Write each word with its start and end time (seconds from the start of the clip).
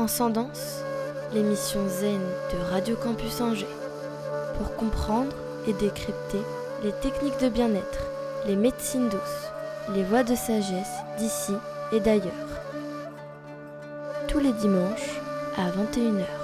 Transcendance, 0.00 0.82
l'émission 1.34 1.86
zen 1.86 2.22
de 2.54 2.70
Radio 2.70 2.96
Campus 2.96 3.42
Angers. 3.42 3.66
Pour 4.56 4.74
comprendre 4.74 5.36
et 5.66 5.74
décrypter 5.74 6.40
les 6.82 6.92
techniques 7.02 7.38
de 7.38 7.50
bien-être, 7.50 8.06
les 8.46 8.56
médecines 8.56 9.10
douces, 9.10 9.50
les 9.94 10.02
voies 10.02 10.22
de 10.22 10.34
sagesse 10.34 10.96
d'ici 11.18 11.52
et 11.92 12.00
d'ailleurs. 12.00 12.32
Tous 14.26 14.38
les 14.38 14.54
dimanches 14.54 15.20
à 15.58 15.68
21h. 15.68 16.39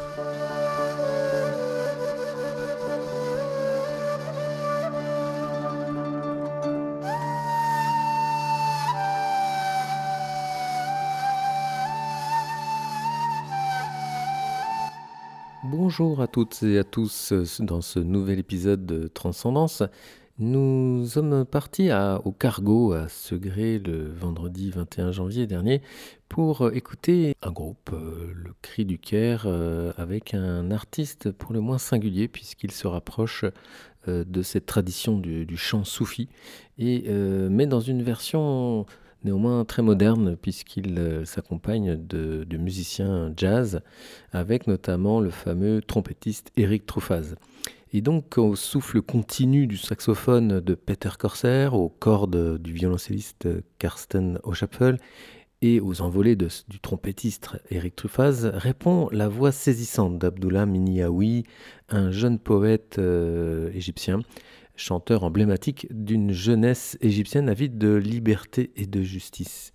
Bonjour 15.99 16.21
à 16.21 16.27
toutes 16.27 16.63
et 16.63 16.79
à 16.79 16.85
tous 16.85 17.33
dans 17.61 17.81
ce 17.81 17.99
nouvel 17.99 18.39
épisode 18.39 18.85
de 18.85 19.07
Transcendance. 19.07 19.83
Nous 20.39 21.07
sommes 21.07 21.47
partis 21.47 21.89
au 22.23 22.33
Cargo 22.33 22.93
à 22.93 23.09
Segré 23.09 23.79
le 23.79 24.13
vendredi 24.13 24.71
21 24.71 25.13
janvier 25.13 25.47
dernier 25.47 25.81
pour 26.29 26.71
écouter 26.75 27.35
un 27.41 27.51
groupe, 27.51 27.89
euh, 27.95 28.31
le 28.35 28.53
Cri 28.61 28.85
du 28.85 28.99
Caire, 28.99 29.45
euh, 29.47 29.95
avec 29.97 30.35
un 30.35 30.71
artiste 30.71 31.31
pour 31.31 31.55
le 31.55 31.61
moins 31.61 31.79
singulier 31.79 32.29
puisqu'il 32.29 32.73
se 32.73 32.87
rapproche 32.87 33.47
euh, 34.07 34.23
de 34.27 34.43
cette 34.43 34.67
tradition 34.67 35.19
du, 35.19 35.57
chant 35.57 35.85
soufi, 35.85 36.29
et, 36.77 37.09
mais 37.09 37.67
dans 37.67 37.81
une 37.81 38.03
version 38.03 38.85
néanmoins 39.27 39.65
très 39.65 39.83
moderne 39.83 40.37
puisqu'il 40.37 40.99
euh, 40.99 41.25
s'accompagne 41.25 41.97
de, 41.97 42.47
musiciens 42.57 43.33
jazz 43.37 43.81
avec 44.33 44.67
notamment 44.67 45.21
le 45.21 45.31
fameux 45.31 45.83
trompettiste 45.83 46.51
Eric 46.57 46.87
Truffaz. 46.87 47.35
Et 47.93 48.01
donc 48.01 48.39
au 48.39 48.57
souffle 48.57 49.03
continu 49.03 49.67
du 49.67 49.77
saxophone 49.77 50.61
de 50.61 50.75
Peter 50.75 51.11
Corsair, 51.19 51.75
aux 51.75 51.89
cordes 51.89 52.59
du 52.59 52.73
violoncelliste 52.73 53.49
Karsten 53.79 54.39
O'Chapfel 54.43 54.99
et 55.63 55.81
aux 55.81 56.03
envolées 56.03 56.37
du 56.37 56.81
trompettiste 56.81 57.51
Eric 57.71 57.97
Truffaz 57.97 58.47
répond 58.53 59.09
la 59.13 59.29
voix 59.29 59.53
saisissante 59.53 60.19
d'Abdullah 60.19 60.67
Miniaoui, 60.67 61.45
un 61.89 62.11
jeune 62.11 62.39
poète 62.39 62.97
euh, 62.99 63.71
égyptien 63.73 64.21
chanteur 64.77 65.25
emblématique 65.25 65.87
d'une 65.91 66.33
jeunesse 66.33 66.97
égyptienne 67.01 67.49
avide 67.49 67.79
de 67.79 67.95
liberté 67.95 68.71
et 68.77 68.87
de 68.87 69.03
justice. 69.03 69.73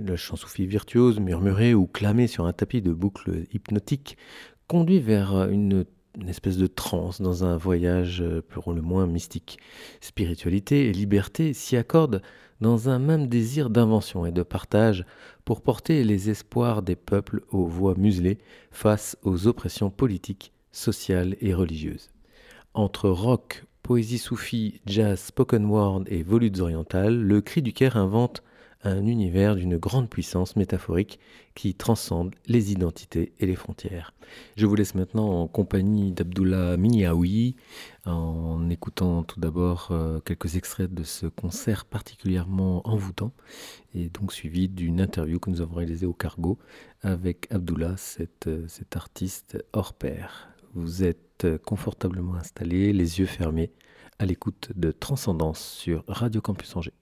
Le 0.00 0.16
chant 0.16 0.36
soufi 0.36 0.66
virtuose, 0.66 1.20
murmuré 1.20 1.72
ou 1.72 1.86
clamé 1.86 2.26
sur 2.26 2.46
un 2.46 2.52
tapis 2.52 2.82
de 2.82 2.92
boucles 2.92 3.44
hypnotiques, 3.52 4.18
conduit 4.66 4.98
vers 4.98 5.48
une, 5.48 5.84
espèce 6.26 6.56
de 6.56 6.66
transe 6.66 7.20
dans 7.20 7.44
un 7.44 7.56
voyage 7.56 8.22
pour 8.48 8.72
le 8.72 8.82
moins 8.82 9.06
mystique. 9.06 9.58
Spiritualité 10.00 10.88
et 10.88 10.92
liberté 10.92 11.52
s'y 11.52 11.76
accordent 11.76 12.22
dans 12.60 12.88
un 12.88 12.98
même 12.98 13.26
désir 13.26 13.70
d'invention 13.70 14.26
et 14.26 14.32
de 14.32 14.42
partage 14.42 15.04
pour 15.44 15.60
porter 15.60 16.04
les 16.04 16.30
espoirs 16.30 16.82
des 16.82 16.96
peuples 16.96 17.42
aux 17.50 17.66
voix 17.66 17.94
muselées 17.96 18.38
face 18.70 19.16
aux 19.22 19.46
oppressions 19.46 19.90
politiques, 19.90 20.52
sociales 20.72 21.36
et 21.40 21.54
religieuses. 21.54 22.10
Entre 22.74 23.08
rock, 23.08 23.64
Poésie 23.84 24.16
soufie, 24.16 24.80
jazz, 24.86 25.20
spoken 25.20 25.66
word 25.66 26.04
et 26.06 26.22
volutes 26.22 26.60
orientales, 26.60 27.20
le 27.20 27.42
cri 27.42 27.60
du 27.60 27.74
Caire 27.74 27.98
invente 27.98 28.42
un 28.82 29.04
univers 29.04 29.56
d'une 29.56 29.76
grande 29.76 30.08
puissance 30.08 30.56
métaphorique 30.56 31.20
qui 31.54 31.74
transcende 31.74 32.34
les 32.46 32.72
identités 32.72 33.34
et 33.40 33.44
les 33.44 33.56
frontières. 33.56 34.14
Je 34.56 34.64
vous 34.64 34.74
laisse 34.74 34.94
maintenant 34.94 35.42
en 35.42 35.48
compagnie 35.48 36.12
d'Abdullah 36.12 36.78
Miniaoui, 36.78 37.56
en 38.06 38.70
écoutant 38.70 39.22
tout 39.22 39.38
d'abord 39.38 39.88
euh, 39.90 40.18
quelques 40.20 40.56
extraits 40.56 40.92
de 40.92 41.02
ce 41.02 41.26
concert 41.26 41.84
particulièrement 41.84 42.88
envoûtant, 42.88 43.32
et 43.94 44.08
donc 44.08 44.32
suivi 44.32 44.70
d'une 44.70 44.98
interview 44.98 45.38
que 45.38 45.50
nous 45.50 45.60
avons 45.60 45.74
réalisée 45.74 46.06
au 46.06 46.14
Cargo 46.14 46.58
avec 47.02 47.48
Abdullah, 47.50 47.96
euh, 48.46 48.64
cet 48.66 48.96
artiste 48.96 49.62
hors 49.74 49.92
pair. 49.92 50.53
Vous 50.74 51.04
êtes 51.04 51.46
confortablement 51.64 52.34
installé, 52.34 52.92
les 52.92 53.20
yeux 53.20 53.26
fermés, 53.26 53.70
à 54.18 54.26
l'écoute 54.26 54.72
de 54.74 54.90
Transcendance 54.90 55.60
sur 55.60 56.02
Radio 56.08 56.40
Campus 56.40 56.74
Angers. 56.74 56.94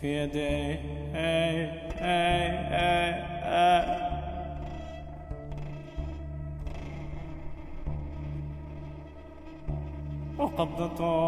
في 0.00 0.22
يدي. 0.22 0.78
أي 1.14 1.70
أي 2.00 2.46
أي 2.74 3.14
وقبضة 10.38 11.26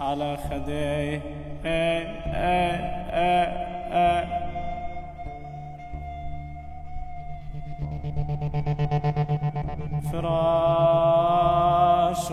على 0.00 0.36
خدي. 0.36 1.20
فراش 10.86 12.32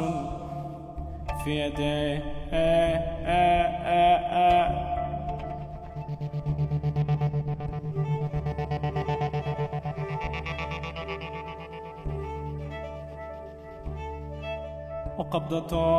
في 1.43 1.65
يديه 1.65 2.32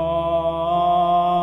وقبضتان 0.04 1.33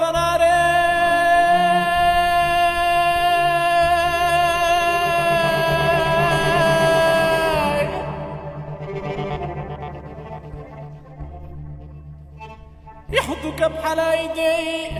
فراري 0.00 0.60
يحطك 13.12 13.62
بحلايدي 13.62 14.90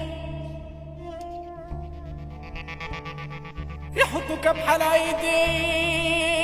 يحطك 3.96 4.48
بحلايدي 4.48 6.39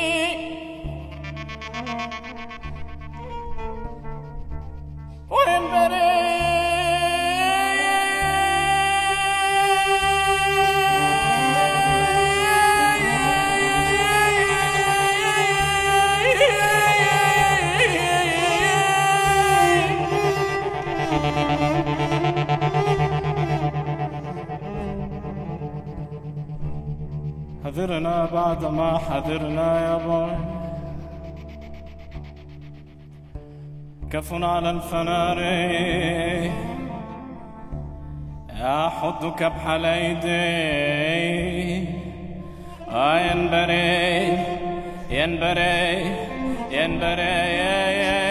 حذرنا 27.76 28.24
بعد 28.32 28.64
ما 28.64 28.98
حذرنا 28.98 29.68
يا 29.86 29.96
بوي 30.06 30.36
كف 34.12 34.32
على 34.32 34.70
الفنار. 34.70 35.38
يا 38.60 38.88
كبح 39.38 39.48
بحليدي 39.48 40.28
آه 42.90 43.18
ينبري 43.18 44.38
ينبري 45.10 46.16
ينبري, 46.70 47.36
يا 47.60 47.90
يا 48.02 48.25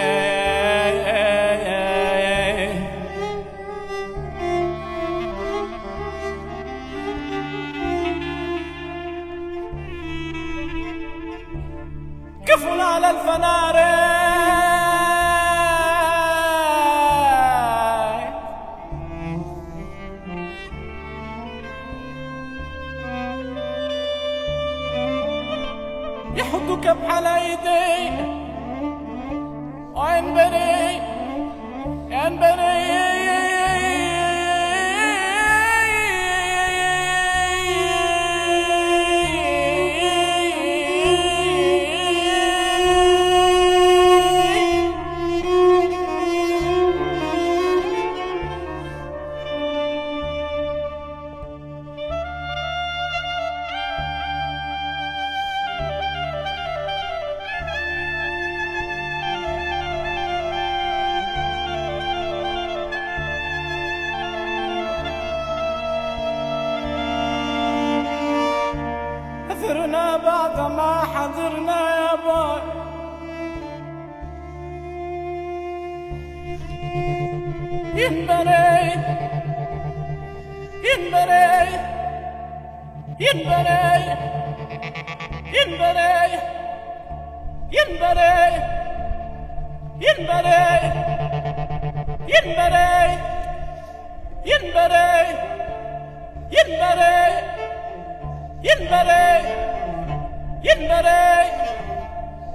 يحطوا 26.36 26.76
بحال 26.76 27.26
أيدي. 27.26 28.10
وين 29.96 30.34
بني؟ 30.34 31.02
وين 32.12 32.40
بني؟ 32.40 32.75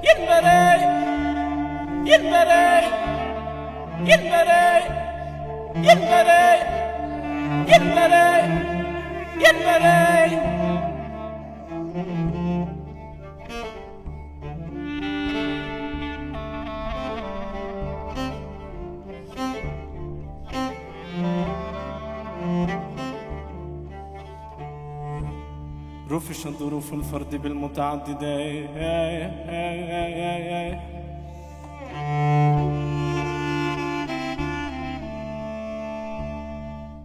Yenmere 0.03 0.61
Yenmere 2.09 2.65
Yenmere 4.09 4.65
Yenmere 5.85 5.85
Yenmere 5.87 6.43
Yenmere 7.69 8.27
Yenmere 9.43 9.97
رفش 26.11 26.49
ظروف 26.49 26.95
الفرد 26.95 27.35
بالمتعددة 27.35 28.41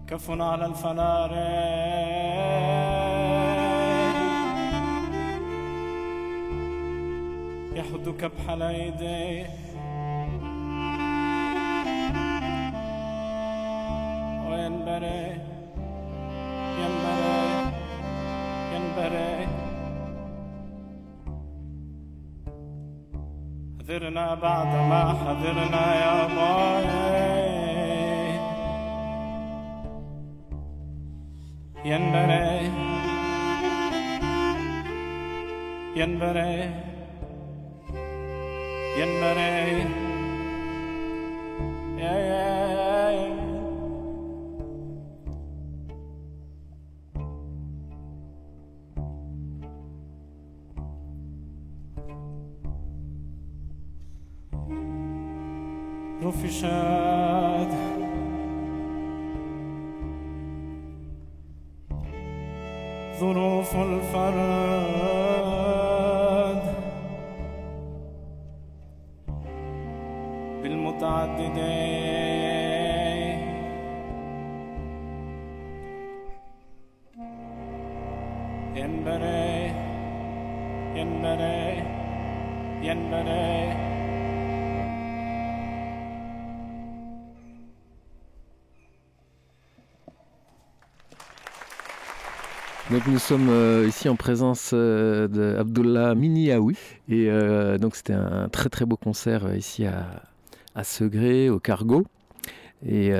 كف 0.08 0.32
على 0.32 0.66
الفنار. 0.66 1.32
يحدك 7.76 8.32
بحال 8.32 8.62
حذرنا 24.05 24.35
بعد 24.35 24.67
ما 24.91 25.03
حذرنا 25.21 25.85
يا 26.03 26.17
باي 26.37 26.87
ينبري 31.85 32.71
ينبري 35.97 36.71
ينبري 38.99 39.85
Donc 92.96 93.08
nous 93.08 93.20
sommes 93.20 93.50
euh, 93.50 93.86
ici 93.90 94.08
en 94.08 94.16
présence 94.16 94.72
euh, 94.74 95.28
d'Abdullah 95.28 96.16
Miniaoui 96.16 96.78
et 97.10 97.30
euh, 97.30 97.78
donc 97.78 97.94
c'était 97.98 98.14
un 98.14 98.48
très 98.48 98.70
très 98.70 98.86
beau 98.86 98.96
concert 98.96 99.54
ici 99.54 99.86
à, 99.86 100.24
à 100.76 100.86
Segré 100.86 101.50
au 101.50 101.60
Cargo 101.60 102.06
Et, 102.88 103.12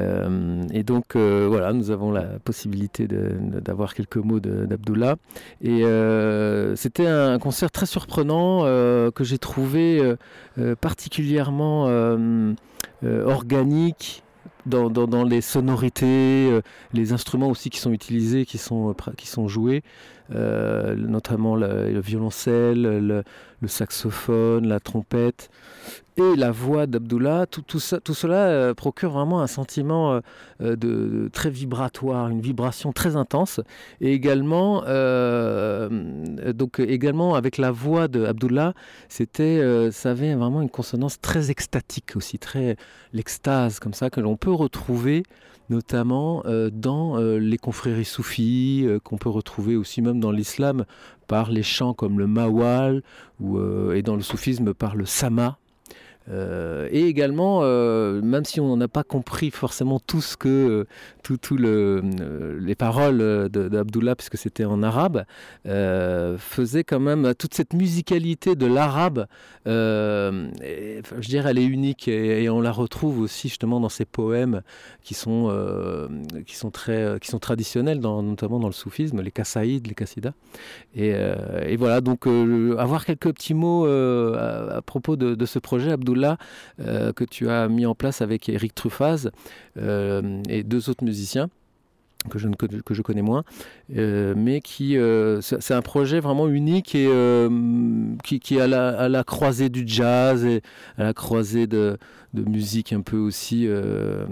et 0.72 0.84
donc 0.84 1.18
voilà, 1.18 1.74
nous 1.74 1.92
avons 1.92 2.12
la 2.12 2.40
possibilité 2.40 3.06
d'avoir 3.10 3.96
quelques 3.96 4.16
mots 4.16 4.40
d'Abdullah. 4.40 5.16
Et 5.62 5.84
c'était 6.76 7.08
un 7.08 7.38
concert 7.40 7.72
très 7.72 7.86
surprenant 7.86 8.62
que 9.12 9.24
j'ai 9.24 9.40
trouvé 9.40 10.16
particulièrement 10.80 11.86
organique 13.04 14.24
dans, 14.66 14.90
dans, 14.90 15.24
les 15.24 15.42
sonorités, 15.42 16.50
euh, 16.52 16.62
les 16.94 17.14
instruments 17.14 17.50
aussi 17.50 17.70
qui 17.70 17.80
sont 17.80 17.92
utilisés, 17.92 18.46
qui 18.46 18.58
sont, 18.58 18.90
euh, 18.90 19.12
qui 19.18 19.28
sont 19.28 19.48
joués, 19.48 19.84
euh, 20.32 20.96
notamment 20.96 21.56
le, 21.56 22.00
violoncelle, 22.00 22.82
le, 22.82 23.24
saxophone, 23.68 24.68
la 24.68 24.80
trompette 24.80 25.50
et 26.18 26.36
la 26.36 26.52
voix 26.52 26.88
d'Abdullah, 26.88 27.46
tout, 27.46 27.62
tout, 27.62 27.80
tout 28.04 28.14
cela 28.14 28.74
procure 28.74 29.12
vraiment 29.12 29.42
un 29.42 29.48
sentiment 29.48 30.22
de, 30.60 31.30
très 31.34 31.50
vibratoire, 31.50 32.30
une 32.30 32.42
vibration 32.42 32.94
très 32.94 33.16
intense. 33.16 33.60
Et 34.00 34.14
également, 34.14 34.82
donc 36.54 36.80
également 36.80 37.36
avec 37.36 37.58
la 37.58 37.72
voix 37.72 38.08
d'Abdullah, 38.08 38.74
c'était, 39.10 39.92
ça 39.92 40.12
avait 40.12 40.36
vraiment 40.36 40.62
une 40.62 40.70
consonance 40.70 41.20
très 41.20 41.52
extatique 41.52 42.14
aussi, 42.16 42.40
très 42.40 42.78
l'extase 43.14 43.80
comme 43.80 43.94
ça 43.94 44.10
que 44.10 44.22
l'on 44.22 44.38
peut 44.38 44.54
retrouver 44.54 45.24
notamment 45.70 46.44
euh, 46.46 46.70
dans 46.72 47.18
euh, 47.18 47.38
les 47.38 47.58
confréries 47.58 48.06
soufis, 48.06 48.84
euh, 48.86 49.00
qu'on 49.00 49.18
peut 49.18 49.30
retrouver 49.30 49.76
aussi 49.76 50.02
même 50.02 50.20
dans 50.20 50.32
l'islam 50.32 50.86
par 51.28 51.50
les 51.52 51.64
chants 51.64 51.94
comme 51.94 52.20
le 52.20 52.28
mawal, 52.28 53.02
et 53.96 54.02
dans 54.04 54.16
le 54.16 54.22
soufisme 54.22 54.74
par 54.74 54.96
le 54.96 55.06
sama, 55.06 55.58
euh, 56.30 56.88
et 56.92 57.04
également, 57.04 57.60
euh, 57.62 58.22
même 58.22 58.46
si 58.46 58.60
on 58.60 58.76
n'a 58.78 58.88
pas 58.88 59.04
compris 59.04 59.52
forcément 59.52 60.00
tout 60.00 60.22
ce 60.22 60.38
que, 60.38 60.86
tout, 61.24 61.38
tout 61.38 61.58
le, 61.58 62.02
euh, 62.20 62.58
les 62.60 62.76
paroles 62.76 63.50
d'Abdullah, 63.50 64.16
puisque 64.16 64.38
c'était 64.38 64.66
en 64.66 64.82
arabe, 64.84 65.26
faisait 65.66 66.84
quand 66.84 67.00
même 67.00 67.34
toute 67.38 67.54
cette 67.54 67.74
musicalité 67.74 68.56
de 68.56 68.66
l'arabe. 68.66 69.28
je 69.66 71.28
dirais, 71.28 71.52
elle 71.52 71.60
est 71.60 71.66
unique 71.66 72.08
et, 72.08 72.50
on 72.50 72.62
la 72.62 72.72
retrouve 72.72 73.20
aussi 73.20 73.50
justement 73.50 73.80
dans 73.80 73.90
ces 73.90 74.06
poèmes 74.06 74.62
qui 75.04 75.14
sont, 75.14 75.52
qui 76.46 76.56
sont 76.56 76.72
très, 76.72 77.20
qui 77.20 77.28
sont 77.28 77.40
traditionnels, 77.40 78.00
notamment 78.00 78.60
dans 78.60 78.68
le 78.68 78.74
soufisme, 78.74 79.22
les 79.22 79.32
kassaïd, 79.32 79.88
les 79.88 79.96
kassidas. 79.96 80.34
Et, 80.96 81.10
et, 81.10 81.76
voilà, 81.76 82.02
donc 82.02 82.28
avoir 82.78 83.06
quelques 83.06 83.34
petits 83.34 83.54
mots 83.54 83.86
à, 83.86 84.82
propos 84.86 85.16
de, 85.16 85.36
de 85.36 85.46
ce 85.46 85.60
projet, 85.60 85.92
Abdullah 85.92 86.15
euh, 86.80 87.14
que 87.14 87.24
tu 87.24 87.50
as 87.50 87.68
mis 87.68 87.86
en 87.86 87.96
place 87.96 88.22
avec 88.22 88.50
Eric 88.50 88.76
Truffaz 88.76 89.30
euh, 89.78 90.42
et 90.50 90.64
deux 90.64 90.90
autres 90.90 91.04
musiciens 91.04 91.50
que 92.30 92.40
je, 92.40 92.48
ne, 92.48 92.56
que 92.56 92.94
je 92.96 93.02
connais 93.04 93.22
moins, 93.22 93.44
euh, 93.96 94.34
mais 94.36 94.60
qui 94.60 94.98
c'est 95.42 95.74
un 95.76 95.82
projet 95.84 96.20
vraiment 96.20 96.48
unique 96.48 96.96
et 96.96 97.08
qui, 98.24 98.58
est 98.58 98.68
la, 98.68 98.98
à 98.98 99.10
la, 99.10 99.24
croisée 99.24 99.70
du 99.70 99.84
jazz 99.86 100.44
et 100.44 100.62
à 100.98 101.04
la 101.04 101.14
croisée 101.14 101.68
de, 101.68 102.00
de 102.36 102.48
musique 102.48 102.94
un 102.94 103.02
peu 103.02 103.18
aussi 103.18 103.68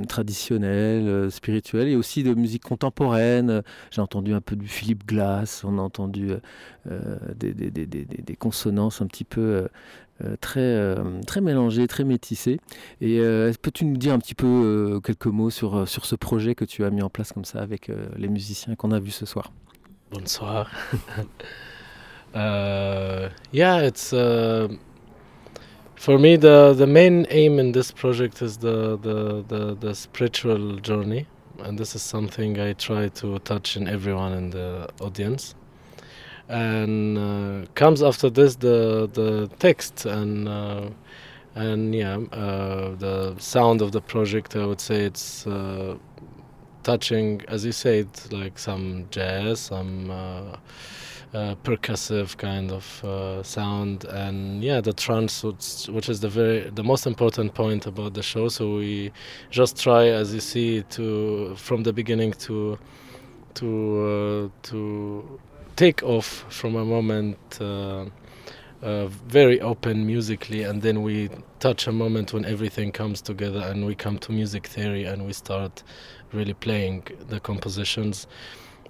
traditionnelle, 0.07 1.31
spirituelle 1.31 1.87
et 1.87 1.95
aussi 1.95 2.23
de 2.23 2.33
musique 2.33 2.63
contemporaine. 2.63 3.63
J'ai 3.91 4.01
entendu 4.01 4.33
un 4.33 4.41
peu 4.41 4.55
du 4.55 4.67
Philippe 4.67 5.07
Glass, 5.07 5.63
on 5.63 5.77
a 5.77 5.81
entendu 5.81 6.31
des, 7.35 7.53
des, 7.53 7.71
des, 7.71 7.85
des, 7.85 8.35
consonances 8.35 9.01
un 9.01 9.07
petit 9.07 9.23
peu 9.23 9.67
euh, 10.23 10.35
très, 10.39 10.59
euh, 10.59 11.21
très 11.25 11.41
mélangé, 11.41 11.87
très 11.87 12.03
métissé. 12.03 12.59
Et 13.01 13.19
euh, 13.19 13.51
peux-tu 13.61 13.83
nous 13.85 13.97
dire 13.97 14.13
un 14.13 14.19
petit 14.19 14.35
peu 14.35 15.01
quelques 15.03 15.25
mots 15.25 15.49
sur, 15.49 15.87
sur 15.87 16.05
ce 16.05 16.15
projet 16.15 16.53
que 16.53 16.65
tu 16.65 16.85
as 16.85 16.91
mis 16.91 17.01
en 17.01 17.09
place 17.09 17.31
comme 17.33 17.45
ça 17.45 17.61
avec 17.61 17.91
les 18.15 18.27
musiciens 18.27 18.75
qu'on 18.75 18.91
a 18.91 18.99
vus 18.99 19.11
ce 19.11 19.25
soir? 19.25 19.51
Bonsoir. 20.11 20.69
uh, 22.35 23.29
yeah, 23.51 23.81
it's 23.83 24.13
for 26.03 26.19
me 26.19 26.35
the 26.37 26.73
the 26.73 26.87
main 26.87 27.27
aim 27.29 27.59
in 27.59 27.71
this 27.71 27.91
project 27.91 28.41
is 28.41 28.57
the, 28.57 28.97
the 29.07 29.43
the 29.47 29.75
the 29.75 29.95
spiritual 29.95 30.77
journey, 30.81 31.27
and 31.59 31.79
this 31.79 31.95
is 31.95 32.03
something 32.03 32.59
I 32.59 32.73
try 32.73 33.07
to 33.21 33.39
touch 33.39 33.77
in 33.77 33.87
everyone 33.87 34.33
in 34.33 34.49
the 34.51 34.89
audience. 35.01 35.55
and 36.49 37.17
uh, 37.17 37.67
comes 37.75 38.03
after 38.03 38.29
this 38.29 38.55
the 38.57 39.09
the 39.13 39.49
text 39.59 40.05
and 40.05 40.49
uh, 40.49 40.89
and 41.55 41.95
yeah 41.95 42.17
uh, 42.33 42.95
the 42.95 43.35
sound 43.39 43.81
of 43.81 43.91
the 43.93 44.01
project 44.01 44.55
I 44.55 44.65
would 44.65 44.81
say 44.81 45.05
it's 45.05 45.47
uh, 45.47 45.97
touching 46.83 47.43
as 47.49 47.65
you 47.65 47.73
said 47.73 48.07
like 48.31 48.59
some 48.59 49.07
jazz 49.11 49.61
some 49.61 50.11
uh, 51.33 51.37
uh, 51.37 51.55
percussive 51.63 52.37
kind 52.37 52.71
of 52.71 53.45
sound. 53.45 54.05
And 54.05 54.63
yeah 54.63 54.81
the 54.81 54.93
trance 54.93 55.43
which, 55.43 55.87
which 55.89 56.09
is 56.09 56.19
the 56.19 56.29
very 56.29 56.69
the 56.69 56.83
most 56.83 57.05
important 57.05 57.53
point 57.53 57.85
about 57.85 58.13
the 58.13 58.23
show. 58.23 58.49
So 58.49 58.75
we 58.75 59.11
just 59.49 59.77
try 59.77 60.07
as 60.07 60.33
you 60.33 60.39
see 60.39 60.83
to 60.91 61.55
from 61.55 61.83
the 61.83 61.93
beginning 61.93 62.33
to 62.33 62.77
to 63.55 64.51
to 64.63 65.39
take 65.75 66.03
off 66.03 66.45
from 66.49 66.75
a 66.75 66.85
moment 66.85 67.37
uh, 67.59 68.05
uh, 68.81 69.07
very 69.27 69.61
open 69.61 70.05
musically. 70.05 70.63
And 70.63 70.81
then 70.81 71.01
we 71.03 71.29
touch 71.59 71.87
a 71.87 71.91
moment 71.91 72.33
when 72.33 72.45
everything 72.45 72.91
comes 72.91 73.21
together 73.21 73.61
and 73.61 73.85
we 73.85 73.95
come 73.95 74.17
to 74.19 74.31
music 74.31 74.67
theory 74.67 75.05
and 75.05 75.25
we 75.25 75.33
start 75.33 75.83
really 76.33 76.53
playing 76.53 77.07
the 77.29 77.39
compositions 77.39 78.27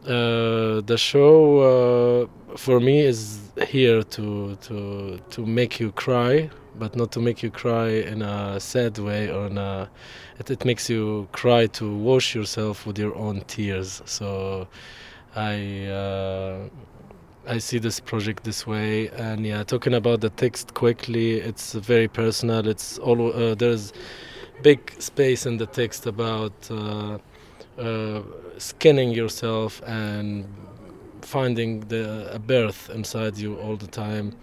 uh, 0.06 0.82
the 0.82 0.98
show 0.98 2.28
uh, 2.54 2.58
for 2.58 2.80
me 2.80 3.02
is 3.02 3.40
here 3.68 4.04
to 4.04 4.56
to 4.58 5.20
to 5.30 5.46
make 5.46 5.80
you 5.80 5.92
cry 5.92 6.50
but 6.76 6.96
not 6.96 7.12
to 7.12 7.20
make 7.20 7.44
you 7.44 7.52
cry 7.52 7.90
in 7.90 8.22
a 8.22 8.60
sad 8.60 8.98
way 8.98 9.30
or 9.30 9.48
in 9.48 9.58
a 9.58 9.90
it, 10.40 10.50
it 10.50 10.66
makes 10.66 10.90
you 10.90 11.28
cry 11.32 11.68
to 11.68 11.96
wash 11.96 12.36
yourself 12.36 12.86
with 12.86 12.98
your 12.98 13.16
own 13.16 13.42
tears 13.42 14.02
so 14.06 14.68
I 15.36 15.86
uh, 15.88 16.70
I 17.46 17.58
see 17.58 17.78
this 17.78 18.00
project 18.00 18.46
this 18.46 18.66
way, 18.66 19.10
and 19.10 19.46
yeah, 19.46 19.64
talking 19.64 19.94
about 19.94 20.22
the 20.22 20.30
text 20.30 20.74
quickly, 20.76 21.34
it's 21.34 21.74
very 21.74 22.08
personal. 22.08 22.68
It's 22.68 22.98
all 23.00 23.34
uh, 23.34 23.56
there's 23.56 23.92
big 24.62 24.94
space 25.02 25.46
in 25.46 25.58
the 25.58 25.66
text 25.66 26.06
about 26.06 26.54
uh, 27.78 27.82
uh, 27.82 28.22
scanning 28.58 29.12
yourself 29.12 29.82
and 29.86 30.46
finding 31.22 31.80
the 31.88 32.30
a 32.34 32.40
birth 32.40 32.90
inside 32.94 33.38
you 33.38 33.56
all 33.58 33.78
the 33.78 33.88
time 33.88 34.36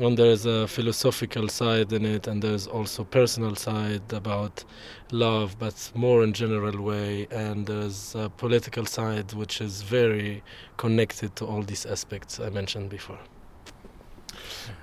and 0.00 0.16
there's 0.16 0.46
a 0.46 0.66
philosophical 0.66 1.48
side 1.48 1.92
in 1.92 2.06
it 2.06 2.26
and 2.26 2.42
there's 2.42 2.66
also 2.66 3.04
personal 3.04 3.54
side 3.54 4.12
about 4.12 4.64
love 5.10 5.58
but 5.58 5.92
more 5.94 6.24
in 6.24 6.32
general 6.32 6.80
way 6.80 7.26
and 7.30 7.66
there's 7.66 8.14
a 8.14 8.30
political 8.30 8.86
side 8.86 9.32
which 9.34 9.60
is 9.60 9.82
very 9.82 10.42
connected 10.76 11.34
to 11.36 11.44
all 11.44 11.62
these 11.62 11.84
aspects 11.84 12.40
I 12.40 12.48
mentioned 12.50 12.88
before. 12.88 13.18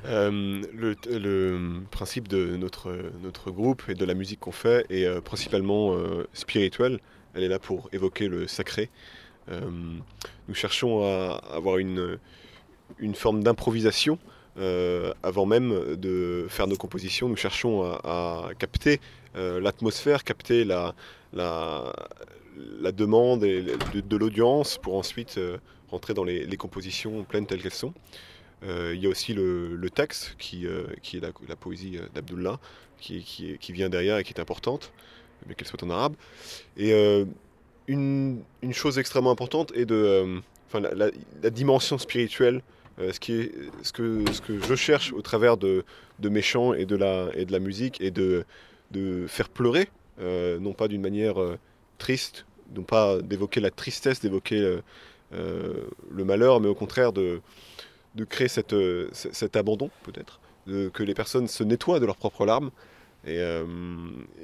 Euh, 0.06 0.62
le, 0.74 0.96
le, 1.10 1.82
principe 1.92 2.28
de 2.28 2.56
notre, 2.56 2.96
notre 3.22 3.52
groupe 3.52 3.84
et 3.88 3.96
de 3.96 4.06
la 4.06 4.14
musique 4.14 4.42
qu'on 4.42 4.52
fait 4.52 4.86
est 4.90 5.06
euh, 5.06 5.22
principalement 5.22 5.94
euh, 5.94 6.28
spirituel. 6.34 7.00
Elle 7.40 7.46
est 7.46 7.48
là 7.48 7.60
pour 7.60 7.88
évoquer 7.94 8.28
le 8.28 8.48
sacré. 8.48 8.90
Euh, 9.50 9.62
nous 10.50 10.54
cherchons 10.54 11.06
à 11.06 11.42
avoir 11.54 11.78
une, 11.78 12.20
une 12.98 13.16
forme 13.16 13.44
d'improvisation 13.44 14.20
euh, 14.58 15.14
avant 15.24 15.46
même 15.46 15.96
de 15.96 16.48
faire 16.50 16.68
nos 16.68 16.76
compositions, 16.76 17.30
nous 17.30 17.38
cherchons 17.38 17.84
à, 18.04 18.50
capter 18.60 19.00
euh, 19.38 19.62
l'atmosphère, 19.62 20.26
capter 20.26 20.66
la, 20.66 20.96
la, 21.32 21.94
la, 22.82 22.92
demande 22.92 23.46
et 23.46 23.62
de, 23.62 24.18
l'audience 24.18 24.78
pour 24.78 24.98
ensuite 24.98 25.40
rentrer 25.92 26.14
dans 26.14 26.26
les, 26.26 26.58
compositions 26.58 27.24
pleines 27.24 27.46
telles 27.46 27.62
qu'elles 27.62 27.72
sont. 27.72 27.94
il 28.64 29.00
y 29.00 29.06
a 29.06 29.10
aussi 29.10 29.34
le, 29.34 29.90
texte 29.90 30.36
qui, 30.38 30.66
qui 31.04 31.18
est 31.18 31.22
la, 31.22 31.56
poésie 31.56 31.98
d'Abdullah, 32.14 32.60
qui, 33.00 33.24
qui, 33.24 33.72
vient 33.72 33.88
derrière 33.88 34.18
et 34.18 34.26
qui 34.26 34.34
est 34.34 34.42
importante, 34.42 34.92
mais 35.48 35.56
qu'elle 35.56 35.68
soit 35.68 35.84
en 35.84 35.90
arabe. 35.90 36.16
Et 36.78 36.94
une, 37.88 38.42
une, 38.62 38.74
chose 38.74 39.00
extrêmement 39.00 39.32
importante 39.32 39.72
est 39.76 39.86
de, 39.86 40.42
enfin, 40.68 40.80
la, 40.80 41.50
dimension 41.50 41.98
spirituelle 41.98 42.62
euh, 43.00 43.12
ce, 43.14 43.92
que, 43.92 44.62
je 44.62 44.76
cherche 44.76 45.14
au 45.14 45.22
travers 45.22 45.58
de, 45.58 45.84
mes 46.22 46.42
chants 46.42 46.74
et 46.74 46.86
de 46.86 46.96
la, 46.96 47.60
musique 47.60 48.02
et 48.02 48.12
de, 48.12 48.46
faire 49.28 49.50
pleurer, 49.50 49.90
euh, 50.20 50.60
non 50.60 50.74
pas 50.74 50.88
d'une 50.88 51.02
manière 51.02 51.42
euh, 51.42 51.58
triste, 51.98 52.46
non 52.76 52.84
pas 52.84 53.22
d'évoquer 53.22 53.62
la 53.62 53.72
tristesse, 53.72 54.20
d'évoquer 54.20 54.80
le 55.32 56.24
malheur, 56.26 56.60
mais 56.60 56.68
au 56.68 56.76
contraire 56.76 57.14
de, 57.14 57.42
créer 58.30 58.50
cet 58.50 59.56
abandon 59.56 59.90
peut-être, 60.04 60.40
que 60.68 61.04
les 61.04 61.14
personnes 61.14 61.48
se 61.48 61.64
nettoient 61.64 62.00
de 62.00 62.06
leurs 62.06 62.18
propres 62.18 62.46
larmes 62.46 62.70
et, 63.26 63.40
euh, 63.40 63.66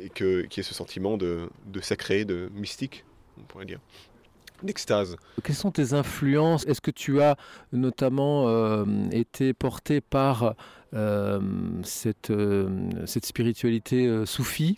et 0.01 0.10
que, 0.10 0.41
qui 0.44 0.60
est 0.60 0.63
ce 0.63 0.74
sentiment 0.74 1.17
de, 1.17 1.50
sacré, 1.82 2.25
de 2.25 2.50
mystique, 2.53 3.05
on 3.39 3.44
pourrait 3.44 3.65
dire, 3.65 3.79
d'extase. 4.63 5.17
Quelles 5.44 5.55
sont 5.55 5.72
tes 5.72 5.94
influences? 5.94 6.65
Est-ce 6.65 6.82
que 6.82 6.91
tu 6.91 7.22
as 7.22 7.38
notamment 7.72 8.48
euh, 8.48 8.86
été 9.12 9.53
porté 9.53 10.01
par 10.01 10.55
euh, 10.94 11.39
cette, 11.84 12.32
cette 13.05 13.25
spiritualité 13.25 14.25
soufie? 14.25 14.77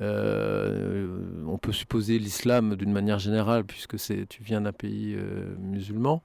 On 0.00 1.58
peut 1.60 1.72
supposer 1.72 2.18
l'islam 2.18 2.76
d'une 2.76 2.92
manière 2.92 3.18
générale, 3.18 3.64
puisque 3.64 3.96
tu 3.96 4.42
viens 4.42 4.60
d'un 4.60 4.72
pays 4.72 5.16
musulman, 5.58 6.22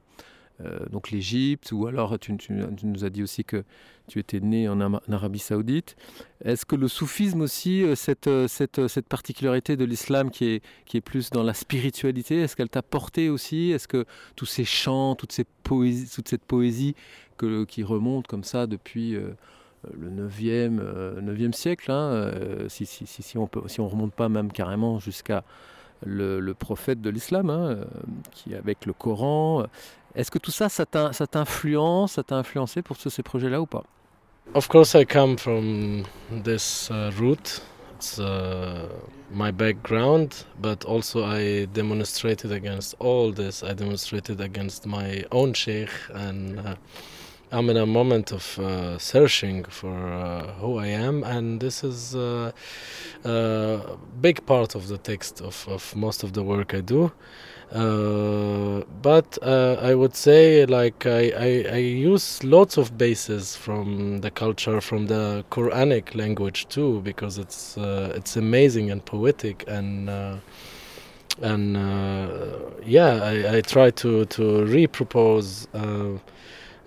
donc 0.91 1.12
l'Égypte, 1.12 1.72
ou 1.72 1.88
alors 1.88 2.17
tu, 2.19 2.38
nous 2.83 3.03
as 3.03 3.10
dit 3.10 3.24
aussi 3.24 3.43
que 3.43 3.63
tu 4.07 4.19
étais 4.19 4.39
né 4.39 4.67
en, 4.67 4.79
Arabie 5.12 5.39
Saoudite. 5.39 5.95
Est-ce 6.43 6.65
que 6.65 6.75
le 6.75 6.88
soufisme 6.88 7.41
aussi, 7.41 7.83
euh, 7.83 7.95
cette, 7.95 8.27
euh, 8.27 8.48
cette, 8.48 8.79
euh, 8.79 9.01
particularité 9.07 9.77
de 9.77 9.86
l'islam 9.86 10.29
qui 10.29 10.45
est, 10.45 10.63
qui 10.86 10.98
est 10.98 11.01
plus 11.01 11.29
dans 11.29 11.43
la 11.43 11.53
spiritualité, 11.53 12.41
est-ce 12.41 12.55
qu'elle 12.55 12.69
t'a 12.69 12.81
porté 12.81 13.29
aussi? 13.29 13.72
Est-ce 13.72 13.88
que 13.88 14.05
tous 14.36 14.45
ces 14.45 14.65
chants, 14.65 15.15
toute, 15.15 15.31
ces 15.31 15.45
poésies, 15.63 16.10
toute 16.13 16.27
cette 16.27 16.43
poésie 16.43 16.95
que, 17.38 17.63
qui 17.63 17.83
remonte 17.83 18.27
comme 18.27 18.43
ça 18.43 18.67
depuis 18.67 19.15
euh, 19.83 19.89
le 19.98 20.10
9e, 20.10 20.79
euh, 20.79 21.22
9e 21.22 21.53
siècle, 21.53 21.91
hein, 21.91 22.12
euh, 22.12 22.69
si, 22.69 22.86
si, 22.86 23.05
si, 23.05 23.38
on 23.38 23.48
peut, 23.48 23.62
si 23.67 23.81
on 23.81 23.88
remonte 23.88 24.13
pas 24.13 24.29
même 24.29 24.51
carrément 24.51 25.00
jusqu'à 25.00 25.43
le, 26.05 26.39
le 26.39 26.53
prophète 26.53 27.01
de 27.01 27.10
l'islam, 27.10 27.50
hein, 27.50 27.69
euh, 27.69 27.86
qui 28.31 28.55
avec 28.55 28.86
le 28.86 28.93
Coran. 28.93 29.65
Est-ce 30.15 30.29
que 30.29 30.39
tout 30.39 30.51
ça, 30.51 30.69
ça 30.69 30.86
t'in- 30.86 31.12
ça 31.13 31.25
t'influence, 31.27 32.13
ça 32.13 32.24
t'a 32.24 32.36
influencé 32.36 32.81
pour 32.81 32.98
tous 32.98 33.10
ces 33.10 33.24
projets-là 33.24 33.62
ou 33.62 33.65
pas? 33.65 33.83
Of 34.53 34.67
course, 34.67 34.93
I 34.93 35.05
come 35.05 35.38
from 35.38 36.03
this 36.43 36.89
uh, 36.91 37.12
route. 37.17 37.62
It's 37.95 38.19
uh, 38.19 38.89
my 39.31 39.51
background, 39.51 40.45
but 40.62 40.83
also 40.86 41.24
I 41.24 41.65
demonstrated 41.74 42.51
against 42.51 42.95
all 43.00 43.31
this. 43.33 43.63
I 43.63 43.74
demonstrated 43.74 44.41
against 44.41 44.86
my 44.86 45.24
own 45.31 45.53
sheikh, 45.55 45.89
and 46.13 46.60
uh, 46.60 46.75
I'm 47.53 47.69
in 47.69 47.77
a 47.77 47.86
moment 47.86 48.31
of 48.31 48.57
uh, 48.57 48.98
searching 48.98 49.63
for 49.65 49.95
uh, 50.12 50.53
who 50.53 50.79
I 50.79 50.88
am, 50.88 51.24
and 51.24 51.60
this 51.60 51.83
is 51.83 52.15
uh, 52.15 52.51
a 53.24 53.98
big 54.19 54.43
part 54.48 54.74
of 54.74 54.88
the 54.88 54.98
text 54.98 55.39
of, 55.39 55.67
of 55.69 55.95
most 55.95 56.24
of 56.24 56.33
the 56.33 56.41
work 56.41 56.74
I 56.74 56.81
do. 56.81 57.12
Uh, 57.72 58.81
but 59.03 59.38
uh, 59.43 59.77
I 59.81 59.93
would 59.93 60.15
say 60.15 60.65
like 60.65 61.05
I, 61.05 61.31
I, 61.38 61.65
I 61.74 61.77
use 61.77 62.43
lots 62.43 62.77
of 62.77 62.98
bases 62.98 63.55
from 63.55 64.22
the 64.22 64.31
culture 64.31 64.81
from 64.81 65.05
the 65.05 65.45
Quranic 65.51 66.15
language 66.15 66.67
too 66.69 67.01
because 67.01 67.38
it's 67.38 67.77
uh, 67.77 68.13
it's 68.15 68.36
amazing 68.36 68.89
and 68.89 69.05
poetic 69.05 69.63
and 69.67 70.10
uh, 70.10 70.38
and 71.41 71.77
uh, 71.77 72.60
yeah 72.83 73.24
I, 73.24 73.57
I 73.57 73.62
try 73.62 73.89
to 73.91 74.25
to 74.25 74.41
repropose 74.65 75.67
uh, 75.74 76.19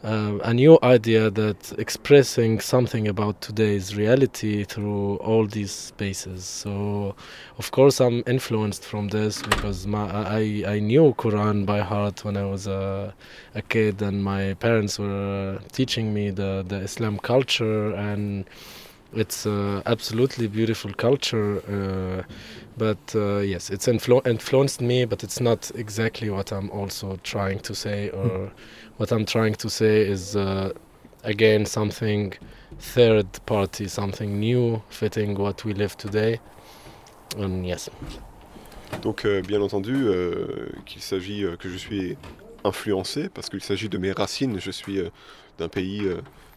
uh, 0.07 0.39
a 0.45 0.55
new 0.55 0.79
idea 0.83 1.31
that 1.31 1.73
expressing 1.79 2.61
something 2.61 3.09
about 3.09 3.41
today's 3.41 3.97
reality 3.97 4.65
through 4.65 5.17
all 5.17 5.47
these 5.47 5.73
spaces. 5.73 6.45
So 6.45 7.15
of 7.59 7.71
course 7.71 8.01
i'm 8.01 8.23
influenced 8.27 8.85
from 8.85 9.09
this 9.09 9.43
because 9.43 9.87
my 9.87 10.05
i 10.41 10.63
i 10.67 10.79
knew 10.79 11.15
quran 11.15 11.65
by 11.65 11.81
heart 11.81 12.25
when 12.25 12.37
i 12.37 12.45
was 12.45 12.67
a, 12.67 13.15
a 13.55 13.63
kid 13.63 14.03
and 14.03 14.23
my 14.23 14.55
parents 14.55 14.99
were 14.99 15.59
teaching 15.73 16.13
me 16.13 16.31
the 16.31 16.65
the 16.69 16.77
islam 16.77 17.19
culture 17.19 17.95
and 17.95 18.45
it's 19.15 19.47
uh, 19.47 19.83
absolutely 19.87 20.47
beautiful 20.49 20.93
culture 20.95 21.63
uh, 21.69 22.23
but 22.77 23.15
uh, 23.15 23.39
yes 23.39 23.71
it's 23.71 23.87
influ- 23.87 24.27
influenced 24.27 24.81
me 24.81 25.05
but 25.05 25.23
it's 25.23 25.41
not 25.41 25.71
exactly 25.75 26.29
what 26.29 26.53
i'm 26.53 26.71
also 26.71 27.17
trying 27.23 27.59
to 27.61 27.75
say 27.75 28.11
or 28.11 28.51
what 28.97 29.13
i'm 29.13 29.25
trying 29.25 29.55
to 29.55 29.71
say 29.71 30.01
is 30.01 30.37
uh, 30.37 30.73
again 31.25 31.65
something 31.67 32.33
third 32.79 33.27
party 33.47 33.89
something 33.89 34.39
new 34.39 34.83
fitting 34.89 35.35
what 35.35 35.65
we 35.65 35.73
live 35.73 35.97
today. 35.97 36.41
And 37.39 37.65
yes. 37.65 37.91
Donc 39.03 39.25
euh, 39.25 39.43
bien 39.43 39.61
entendu 39.61 39.95
euh, 40.07 40.69
qu'il 40.87 41.03
s'agit 41.03 41.45
euh, 41.45 41.57
que 41.57 41.69
je 41.69 41.77
suis 41.77 42.17
influencé 42.65 43.29
parce 43.29 43.49
qu'il 43.49 43.63
s'agit 43.63 43.89
de 43.89 43.99
mes 43.99 44.13
racines. 44.13 44.59
Je 44.61 44.71
suis 44.71 45.01
d'un 45.59 45.69
pays 45.69 46.09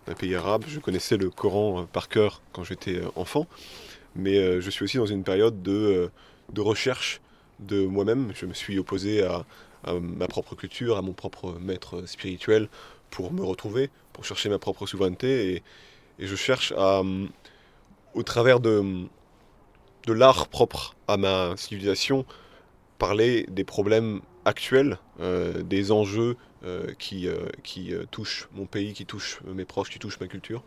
d'un 0.10 0.16
pays 0.16 0.36
arabe. 0.36 0.66
Je 0.68 0.80
connaissais 0.80 1.18
le 1.18 1.30
Coran 1.30 1.82
euh, 1.82 1.84
par 1.84 2.10
cœur 2.10 2.42
quand 2.52 2.64
j'étais 2.64 2.96
euh, 2.96 3.08
enfant, 3.16 3.48
mais 4.16 4.38
euh, 4.38 4.60
je 4.60 4.70
suis 4.72 4.84
aussi 4.84 4.98
dans 4.98 5.06
une 5.06 5.24
période 5.24 5.62
de, 5.62 6.10
de 6.52 6.62
recherche 6.62 7.22
de 7.60 7.86
moi-même. 7.86 8.32
Je 8.36 8.48
me 8.48 8.54
suis 8.54 8.80
opposé 8.80 9.24
à, 9.24 9.46
ma 10.02 10.28
propre 10.28 10.56
culture, 10.56 10.98
à 10.98 11.02
mon 11.02 11.14
propre 11.14 11.56
maître 11.62 12.06
spirituel 12.06 12.68
pour 13.12 13.32
me 13.32 13.42
retrouver, 13.44 13.90
pour 14.12 14.26
chercher 14.26 14.50
ma 14.50 14.60
propre 14.60 14.86
souveraineté 14.86 15.54
et, 15.56 15.64
je 16.22 16.36
cherche 16.36 16.74
à 16.76 17.02
au 18.14 18.24
travers 18.24 18.60
de 18.60 19.06
de 20.06 20.12
l'art 20.12 20.50
propre 20.50 20.96
à 21.08 21.16
ma 21.16 21.56
civilisation, 21.56 22.26
parler 22.98 23.46
des 23.50 23.64
problèmes 23.64 24.20
actuels, 24.44 24.98
des 25.20 25.94
enjeux 25.94 26.36
qui, 26.99 27.29
euh, 27.29 27.49
qui 27.63 27.93
euh, 27.93 28.05
touchent 28.11 28.49
mon 28.53 28.67
pays, 28.67 28.93
qui 28.95 29.07
touchent 29.07 29.41
mes 29.45 29.65
proches, 29.65 29.91
qui 29.91 29.99
touchent 29.99 30.21
ma 30.21 30.29
culture. 30.29 30.63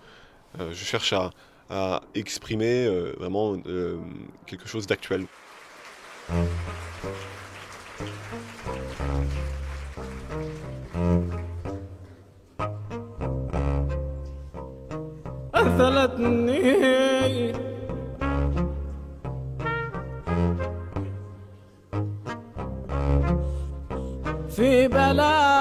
Euh, 0.59 0.71
je 0.71 0.83
cherche 0.83 1.13
à, 1.13 1.31
à 1.69 2.01
exprimer 2.15 2.85
euh, 2.85 3.13
vraiment 3.17 3.57
euh, 3.65 3.97
quelque 4.45 4.67
chose 4.67 4.85
d'actuel. 4.87 5.25
أثلتني 15.55 16.63
في 24.49 24.87
بلايا 24.87 25.60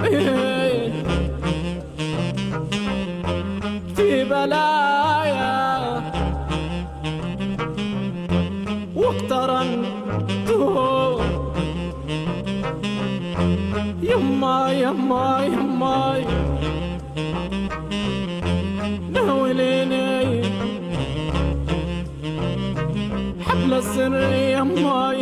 في 3.96 4.24
بلايا. 4.24 6.02
واقترنت 8.96 9.86
يما 14.02 14.72
يما 14.72 15.44
يما. 15.44 16.24
ناوليني 19.12 20.42
حبل 23.40 23.74
السر 23.74 24.32
يما 24.32 25.12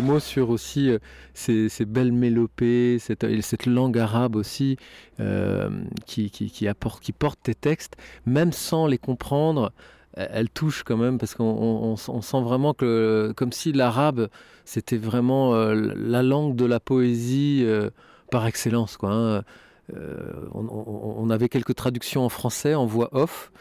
Mots 0.00 0.20
sur 0.20 0.50
aussi 0.50 0.90
euh, 0.90 0.98
ces, 1.34 1.84
belles 1.84 2.12
mélopées, 2.12 2.98
cette, 2.98 3.66
langue 3.66 3.98
arabe 3.98 4.36
aussi 4.36 4.76
euh, 5.20 5.70
qui, 6.06 6.68
apporte, 6.68 7.02
qui 7.02 7.12
porte 7.12 7.38
tes 7.42 7.54
textes, 7.54 7.96
même 8.26 8.52
sans 8.52 8.86
les 8.86 8.98
comprendre. 8.98 9.72
Elle 10.14 10.48
touche 10.48 10.82
quand 10.82 10.96
même 10.96 11.18
parce 11.18 11.34
qu'on 11.34 11.96
sent 11.96 12.40
vraiment 12.40 12.72
que 12.72 13.34
comme 13.36 13.52
si 13.52 13.72
l'arabe 13.72 14.28
c'était 14.64 14.96
vraiment 14.96 15.54
euh, 15.54 15.74
la 15.94 16.22
langue 16.22 16.56
de 16.56 16.64
la 16.64 16.80
poésie 16.80 17.66
par 18.30 18.46
excellence 18.46 18.96
quoi. 18.96 19.10
Hein. 19.10 19.42
on, 20.54 21.28
avait 21.28 21.50
quelques 21.50 21.74
traductions 21.74 22.24
en 22.24 22.30
français 22.30 22.74
en 22.74 22.86
voix 22.86 23.10
off 23.12 23.52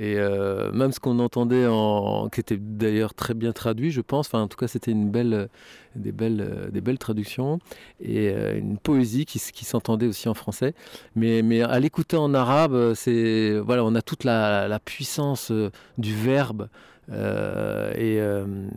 et 0.00 0.14
euh, 0.16 0.70
même 0.70 0.92
ce 0.92 1.00
qu'on 1.00 1.18
entendait, 1.18 1.66
en, 1.66 2.28
qui 2.28 2.38
était 2.38 2.56
d'ailleurs 2.56 3.14
très 3.14 3.34
bien 3.34 3.50
traduit, 3.50 3.90
je 3.90 4.00
pense, 4.00 4.28
enfin 4.28 4.40
en 4.42 4.46
tout 4.46 4.56
cas 4.56 4.68
c'était 4.68 4.92
une 4.92 5.10
belle, 5.10 5.48
des, 5.96 6.12
belles, 6.12 6.70
des 6.72 6.80
belles 6.80 6.98
traductions, 6.98 7.58
et 8.00 8.30
euh, 8.30 8.56
une 8.56 8.78
poésie 8.78 9.26
qui, 9.26 9.40
s'entendait 9.40 10.06
aussi 10.06 10.28
en 10.28 10.34
français. 10.34 10.74
Mais, 11.16 11.62
à 11.62 11.80
l'écouter 11.80 12.16
en 12.16 12.32
arabe, 12.32 12.94
c'est, 12.94 13.58
voilà, 13.58 13.84
on 13.84 13.96
a 13.96 14.02
toute 14.02 14.22
la, 14.22 14.78
puissance 14.84 15.50
euh, 15.50 15.70
du 15.98 16.14
verbe, 16.14 16.68
et, 17.10 18.20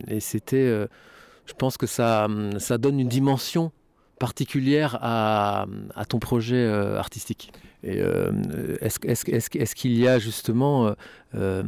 et 0.08 0.20
c'était, 0.20 0.88
je 1.46 1.52
pense 1.56 1.76
que 1.76 1.86
ça, 1.86 2.26
ça 2.58 2.78
donne 2.78 2.98
une 2.98 3.08
dimension 3.08 3.70
particulière 4.26 4.98
à, 5.02 5.66
à 5.96 6.04
ton 6.04 6.20
projet 6.20 6.64
artistique? 7.04 7.52
Euh, 7.84 8.76
est-ce 8.80 9.74
qu'il 9.74 9.98
y 9.98 10.06
a 10.06 10.20
justement 10.20 10.86
euh, 10.86 10.92
euh, 11.34 11.62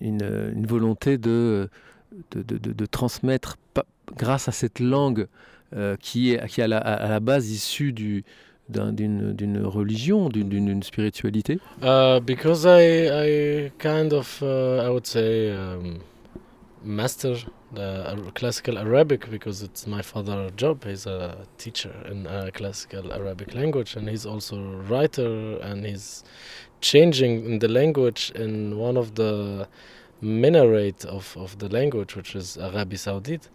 une, 0.00 0.66
volonté 0.66 1.16
de, 1.16 1.68
de, 2.32 2.86
transmettre, 2.86 3.56
grâce 4.16 4.48
à 4.48 4.52
cette 4.52 4.80
langue 4.80 5.28
qui 6.00 6.32
est, 6.32 6.44
qui 6.48 6.60
à 6.60 6.66
la, 6.66 7.20
base 7.20 7.50
issue 7.50 7.92
du, 7.92 8.24
d'une 8.68 9.60
religion, 9.64 10.28
d'une 10.28 10.82
spiritualité? 10.82 11.60
Uh, 11.82 12.20
Because 12.20 12.64
I, 12.64 13.06
I 13.06 13.70
kind 13.78 14.12
of, 14.12 14.40
uh, 14.42 14.82
I 14.84 14.88
would 14.88 15.06
say, 15.06 15.52
um, 15.52 15.98
master 16.82 17.36
the 17.72 18.30
classical 18.34 18.78
Arabic 18.78 19.30
because 19.30 19.62
it's 19.62 19.86
my 19.86 20.02
father's 20.02 20.52
job. 20.56 20.84
He's 20.84 21.06
a 21.06 21.46
teacher 21.58 21.94
in 22.10 22.26
classical 22.52 23.12
Arabic 23.12 23.54
language, 23.54 23.96
and 23.96 24.08
he's 24.08 24.26
also 24.26 24.56
a 24.56 24.76
writer, 24.76 25.58
and 25.58 25.86
he's 25.86 26.24
changing 26.80 27.44
in 27.44 27.58
the 27.58 27.68
language 27.68 28.32
in 28.34 28.78
one 28.78 28.96
of 28.96 29.14
the 29.14 29.68
minaret 30.20 31.04
of, 31.04 31.36
of 31.36 31.58
the 31.58 31.68
language, 31.68 32.16
which 32.16 32.34
is 32.34 32.56
Arabi 32.58 32.96
Saudite. 32.96 33.48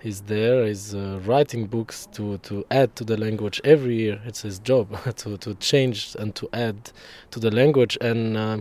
He's 0.00 0.22
there. 0.22 0.66
He's 0.66 0.94
uh, 0.94 1.20
writing 1.24 1.66
books 1.66 2.08
to, 2.12 2.38
to 2.38 2.64
add 2.72 2.96
to 2.96 3.04
the 3.04 3.16
language 3.16 3.60
every 3.62 3.96
year. 3.96 4.20
It's 4.24 4.42
his 4.42 4.58
job 4.58 4.88
to, 5.16 5.36
to 5.38 5.54
change 5.54 6.16
and 6.18 6.34
to 6.34 6.48
add 6.52 6.90
to 7.30 7.40
the 7.40 7.50
language 7.50 7.96
and. 8.00 8.36
Uh, 8.36 8.60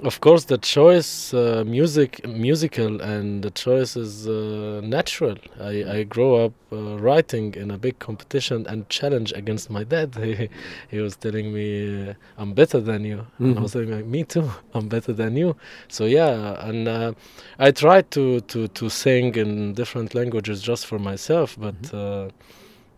of 0.00 0.20
course 0.20 0.44
the 0.44 0.58
choice 0.58 1.34
uh, 1.34 1.62
music 1.66 2.26
musical 2.26 3.00
and 3.02 3.42
the 3.42 3.50
choice 3.50 3.94
is 3.94 4.26
uh, 4.26 4.80
natural 4.82 5.36
I, 5.60 5.84
I 5.96 6.02
grew 6.04 6.34
up 6.36 6.52
uh, 6.72 6.98
writing 6.98 7.54
in 7.54 7.70
a 7.70 7.78
big 7.78 7.98
competition 7.98 8.66
and 8.66 8.88
challenge 8.88 9.32
against 9.32 9.70
my 9.70 9.84
dad 9.84 10.14
he, 10.20 10.48
he 10.90 10.98
was 10.98 11.16
telling 11.16 11.52
me 11.52 12.10
uh, 12.10 12.14
i'm 12.38 12.52
better 12.54 12.80
than 12.80 13.04
you 13.04 13.18
mm-hmm. 13.18 13.44
and 13.44 13.52
i 13.52 13.54
mm-hmm. 13.54 13.62
was 13.62 13.72
saying 13.72 14.10
me 14.10 14.24
too 14.24 14.50
i'm 14.74 14.88
better 14.88 15.12
than 15.12 15.36
you 15.36 15.54
so 15.88 16.06
yeah 16.06 16.66
and 16.66 16.88
uh, 16.88 17.12
i 17.58 17.70
tried 17.70 18.10
to, 18.10 18.40
to, 18.42 18.68
to 18.68 18.88
sing 18.88 19.34
in 19.34 19.74
different 19.74 20.14
languages 20.14 20.62
just 20.62 20.86
for 20.86 20.98
myself 20.98 21.56
but 21.58 21.80
mm-hmm. 21.82 21.96
Uh, 21.96 22.28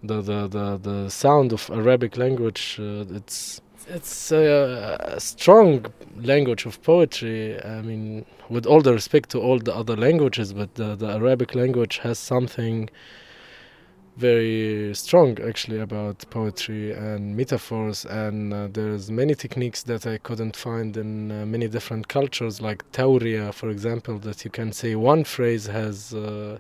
the, 0.02 0.20
the, 0.20 0.48
the, 0.48 0.76
the 0.83 1.11
sound 1.11 1.52
of 1.52 1.70
arabic 1.70 2.16
language 2.18 2.78
it's 2.78 3.62
it's 3.88 4.33
a, 4.33 4.99
a, 5.01 5.20
strong 5.20 5.87
language 6.16 6.66
of 6.66 6.83
poetry. 6.83 7.62
I 7.62 7.83
mean, 7.83 8.25
with 8.49 8.66
all 8.66 8.81
the 8.81 8.92
respect 8.92 9.31
to 9.31 9.40
all 9.40 9.59
the 9.59 9.75
other 9.75 9.97
languages, 9.97 10.53
but 10.53 10.75
the, 10.75 10.94
the 10.97 11.09
Arabic 11.09 11.55
language 11.55 11.99
has 11.99 12.18
something 12.18 12.90
very 14.16 14.94
strong 14.94 15.37
actually 15.42 15.81
about 15.81 16.25
poetry 16.31 16.92
and 16.92 17.37
metaphors 17.37 18.05
and 18.05 18.55
uh, 18.55 18.68
there's 18.73 19.11
many 19.11 19.35
techniques 19.35 19.83
that 19.83 20.07
i 20.07 20.16
couldn't 20.18 20.55
find 20.55 20.97
in 20.97 21.33
uh, 21.33 21.44
many 21.44 21.66
different 21.66 22.07
cultures 22.07 22.61
like 22.61 22.88
tauria 22.92 23.53
for 23.53 23.70
example 23.70 24.16
that 24.20 24.44
you 24.44 24.51
can 24.53 24.73
say 24.73 24.94
one 24.94 25.25
phrase 25.25 25.66
has 25.66 26.14
uh, 26.14 26.57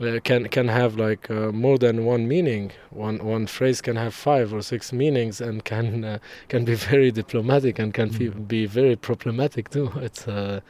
uh, 0.00 0.20
can 0.24 0.48
can 0.48 0.68
have 0.68 0.96
like 0.96 1.30
uh, 1.30 1.52
more 1.52 1.78
than 1.78 2.04
one 2.04 2.26
meaning. 2.28 2.72
One 2.90 3.18
one 3.24 3.46
phrase 3.46 3.80
can 3.80 3.96
have 3.96 4.12
five 4.14 4.52
or 4.52 4.62
six 4.62 4.92
meanings 4.92 5.40
and 5.40 5.64
can 5.64 6.04
uh, 6.04 6.18
can 6.48 6.64
be 6.64 6.74
very 6.74 7.10
diplomatic 7.10 7.78
and 7.78 7.94
can 7.94 8.08
be, 8.10 8.28
Mhm. 8.28 8.48
be 8.48 8.66
very 8.66 8.96
problematic 8.96 9.70
too. 9.70 9.90
It's 10.02 10.28
uh, 10.28 10.60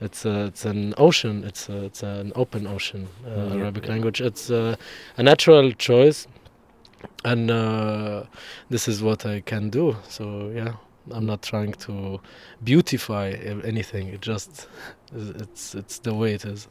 it's 0.00 0.26
uh, 0.26 0.46
it's 0.48 0.64
an 0.64 0.94
ocean. 0.98 1.44
It's 1.44 1.68
uh, 1.70 1.86
it's 1.86 2.02
an 2.02 2.32
open 2.34 2.66
ocean. 2.66 3.08
Uh, 3.26 3.30
Yeah, 3.30 3.60
Arabic 3.62 3.88
language. 3.88 4.20
It's 4.20 4.50
uh, 4.50 4.74
a 5.18 5.22
natural 5.22 5.72
choice, 5.72 6.26
and 7.24 7.50
uh, 7.50 8.24
this 8.70 8.88
is 8.88 9.02
what 9.02 9.24
I 9.26 9.40
can 9.40 9.70
do. 9.70 9.96
So 10.08 10.50
yeah. 10.54 10.74
I'm 11.10 11.26
not 11.26 11.42
trying 11.42 11.72
to 11.86 12.20
beautify 12.62 13.26
a- 13.30 13.66
anything. 13.66 14.08
It 14.14 14.20
just 14.20 14.68
it's 15.42 15.74
it's 15.74 15.98
the 16.00 16.14
way 16.14 16.32
it 16.34 16.44
is. 16.44 16.68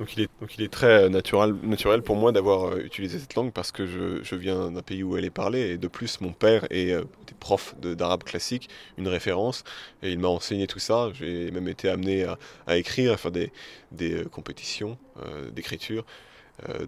Donc 0.00 0.16
il 0.16 0.22
est, 0.22 0.28
donc 0.40 0.56
il 0.58 0.64
est 0.64 0.72
très 0.72 1.08
naturel, 1.08 1.54
naturel 1.62 2.02
pour 2.02 2.16
moi 2.16 2.32
d'avoir 2.32 2.72
euh, 2.72 2.80
utilisé 2.84 3.20
cette 3.20 3.34
langue 3.36 3.52
parce 3.52 3.70
que 3.70 3.86
je, 3.86 4.24
je 4.24 4.34
viens 4.34 4.72
d'un 4.72 4.82
pays 4.82 5.04
où 5.04 5.16
elle 5.16 5.24
est 5.24 5.30
parlée 5.30 5.70
et 5.70 5.78
de 5.78 5.86
plus 5.86 6.20
mon 6.20 6.32
père 6.32 6.66
est 6.70 6.90
euh, 6.90 7.04
prof 7.38 7.76
d'arabe 7.80 8.24
classique, 8.24 8.68
une 8.98 9.06
référence 9.06 9.62
et 10.02 10.10
il 10.10 10.18
m'a 10.18 10.26
enseigné 10.28 10.66
tout 10.66 10.80
ça. 10.80 11.10
J'ai 11.14 11.52
même 11.52 11.68
été 11.68 11.88
amené 11.88 12.24
à, 12.66 12.76
écrire, 12.76 13.12
à 13.12 13.16
faire 13.16 13.30
des, 13.30 13.52
des 13.92 14.14
euh, 14.14 14.24
compétitions 14.24 14.98
euh, 15.24 15.50
d'écriture. 15.50 16.04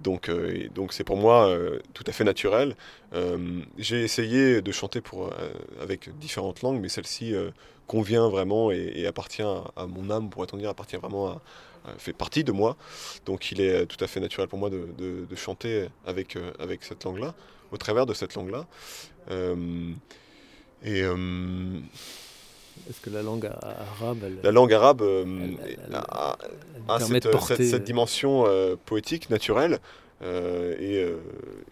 Donc 0.03 0.31
donc 0.75 0.93
c'est 0.93 1.03
pour 1.03 1.17
moi 1.17 1.51
tout 1.93 2.05
à 2.07 2.13
fait 2.13 2.23
naturel. 2.23 2.77
J'ai 3.79 4.03
essayé 4.03 4.63
de 4.63 4.73
chanter 4.73 5.01
pour, 5.01 5.31
avec 5.81 6.17
différentes 6.19 6.63
langues, 6.63 6.81
mais 6.81 6.89
celle-ci 6.89 7.35
convient 7.87 8.29
vraiment 8.29 8.71
et, 8.71 9.07
appartient 9.07 9.43
à, 9.43 9.65
à 9.77 9.87
mon 9.87 10.11
âme, 10.11 10.31
pourrait-on 10.31 10.57
dire, 10.57 10.71
appartient 10.71 10.97
vraiment 10.97 11.29
à- 11.29 11.43
fait 11.99 12.13
partie 12.13 12.45
de 12.45 12.53
moi. 12.53 12.77
Donc 13.27 13.51
il 13.53 13.61
est 13.61 13.83
euh, 13.83 13.85
tout 13.87 14.03
à 14.05 14.07
fait 14.07 14.21
naturel 14.21 14.49
pour 14.49 14.59
moi 14.59 14.71
de, 14.71 14.87
de- 14.99 15.25
de 15.29 15.37
chanter 15.37 15.89
avec, 16.07 16.37
euh, 16.37 16.51
avec 16.59 16.83
cette 16.85 17.05
langue-là, 17.05 17.35
au 17.73 17.77
travers 17.77 18.07
de 18.07 18.15
cette 18.15 18.35
langue-là. 18.35 18.67
Euh, 19.31 19.91
et 20.85 21.03
euh, 21.03 21.17
Est-ce 22.89 23.01
que 23.01 23.11
la 23.11 23.23
langue 23.23 23.47
a- 23.47 23.59
arabe, 24.01 24.19
elle, 24.25 24.39
la 24.43 24.53
langue 24.53 24.73
arabe 24.73 25.03
euh, 25.03 25.25
Elle- 25.25 25.79
elle- 25.89 25.95
a, 25.95 26.37
a 26.89 27.01
cette, 27.01 27.25
de 27.25 27.29
porter 27.31 27.57
cette- 27.57 27.67
cette 27.71 27.85
dimension 27.85 28.45
euh, 28.47 28.77
poétique, 28.85 29.31
naturelle, 29.31 29.79
euh, 30.23 30.75
et, 30.79 31.03
euh, 31.03 31.17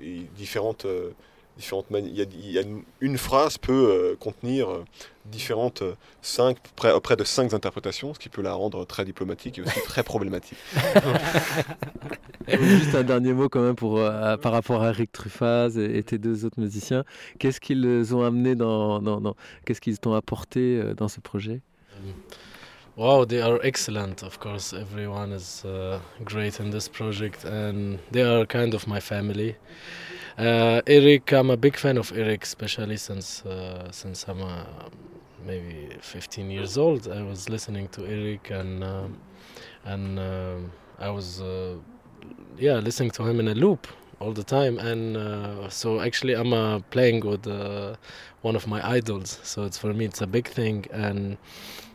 et 0.03 0.21
différentes, 0.37 0.85
euh, 0.87 1.11
différentes 1.57 1.87
il 1.91 2.15
y 2.17 2.21
a, 2.21 2.25
il 2.33 2.51
y 2.51 2.59
a 2.59 2.63
une, 2.63 2.83
une 3.01 3.17
phrase 3.19 3.59
peut 3.59 3.73
euh, 3.73 4.17
contenir 4.17 4.71
euh, 4.71 4.85
différentes 5.27 5.83
euh, 5.83 5.95
cinq, 6.21 6.59
près, 6.77 6.99
près 7.01 7.17
de 7.17 7.25
cinq 7.25 7.55
interprétations, 7.55 8.13
ce 8.15 8.19
qui 8.19 8.29
peut 8.29 8.43
la 8.43 8.53
rendre 8.55 8.85
très 8.85 9.05
diplomatique 9.05 9.59
et 9.59 9.63
aussi 9.63 9.81
très 9.87 10.03
problématique. 10.03 10.59
Juste 12.49 12.95
un 12.95 13.05
dernier 13.05 13.33
mot 13.33 13.49
quand 13.49 13.63
même 13.63 13.75
pour, 13.77 13.99
euh, 13.99 14.37
par 14.37 14.53
rapport 14.53 14.83
à 14.83 14.89
Eric 14.91 15.13
Truffaz 15.13 15.79
et, 15.79 15.99
et 15.99 16.03
tes 16.03 16.19
deux 16.19 16.45
autres 16.45 16.61
musiciens. 16.61 17.05
Qu'est-ce 17.39 17.61
qu'ils 17.61 18.15
ont 18.15 18.23
amené 18.23 18.55
dans, 18.55 19.01
dans- 19.01 19.21
dans- 19.21 19.37
qu'est-ce 19.65 19.81
qu'ils 19.81 19.99
t'ont 19.99 20.15
apporté 20.15 20.79
euh, 20.79 20.95
dans 20.95 21.09
ce 21.09 21.21
projet? 21.21 21.61
Wow, 22.97 23.25
they 23.27 23.41
are 23.41 23.59
excellent. 23.65 24.23
Of 24.23 24.39
course, 24.39 24.73
everyone 24.73 25.33
is 25.33 25.63
uh, 25.65 25.99
great 26.25 26.61
in 26.61 26.71
this 26.71 26.89
project, 26.89 27.45
and 27.45 27.99
they 28.13 28.23
are 28.23 28.47
kind 28.47 28.73
of 28.75 28.87
my 28.87 29.01
family. 29.01 29.57
Uh, 30.37 30.83
Eric, 30.87 31.33
I'm 31.33 31.51
a 31.51 31.57
big 31.57 31.77
fan 31.77 31.97
of 31.97 32.11
Eric, 32.13 32.43
especially 32.43 32.97
since 32.97 33.45
uh, 33.47 33.91
since 33.93 34.27
I'm 34.27 34.43
uh, 34.43 34.65
maybe 35.47 35.91
15 36.01 36.51
years 36.51 36.77
old. 36.77 37.07
I 37.07 37.23
was 37.23 37.49
listening 37.49 37.87
to 37.89 38.05
Eric, 38.05 38.51
and 38.51 38.83
um, 38.83 39.19
and 39.85 40.19
um 40.19 40.73
I 40.99 41.11
was 41.11 41.41
uh, 41.41 41.77
yeah 42.59 42.75
listening 42.81 43.13
to 43.13 43.25
him 43.25 43.39
in 43.39 43.47
a 43.49 43.55
loop 43.55 43.87
all 44.21 44.33
the 44.33 44.45
time. 44.45 44.79
And 44.79 45.17
uh, 45.17 45.69
so 45.69 46.01
actually, 46.01 46.35
I'm 46.35 46.53
uh, 46.53 46.81
playing 46.91 47.21
with 47.27 47.47
uh, 47.47 47.97
one 48.43 48.57
of 48.57 48.67
my 48.67 48.87
idols. 48.87 49.41
So 49.43 49.65
it's 49.65 49.79
for 49.79 49.93
me, 49.93 50.05
it's 50.05 50.21
a 50.21 50.27
big 50.27 50.49
thing, 50.49 50.87
and 50.93 51.37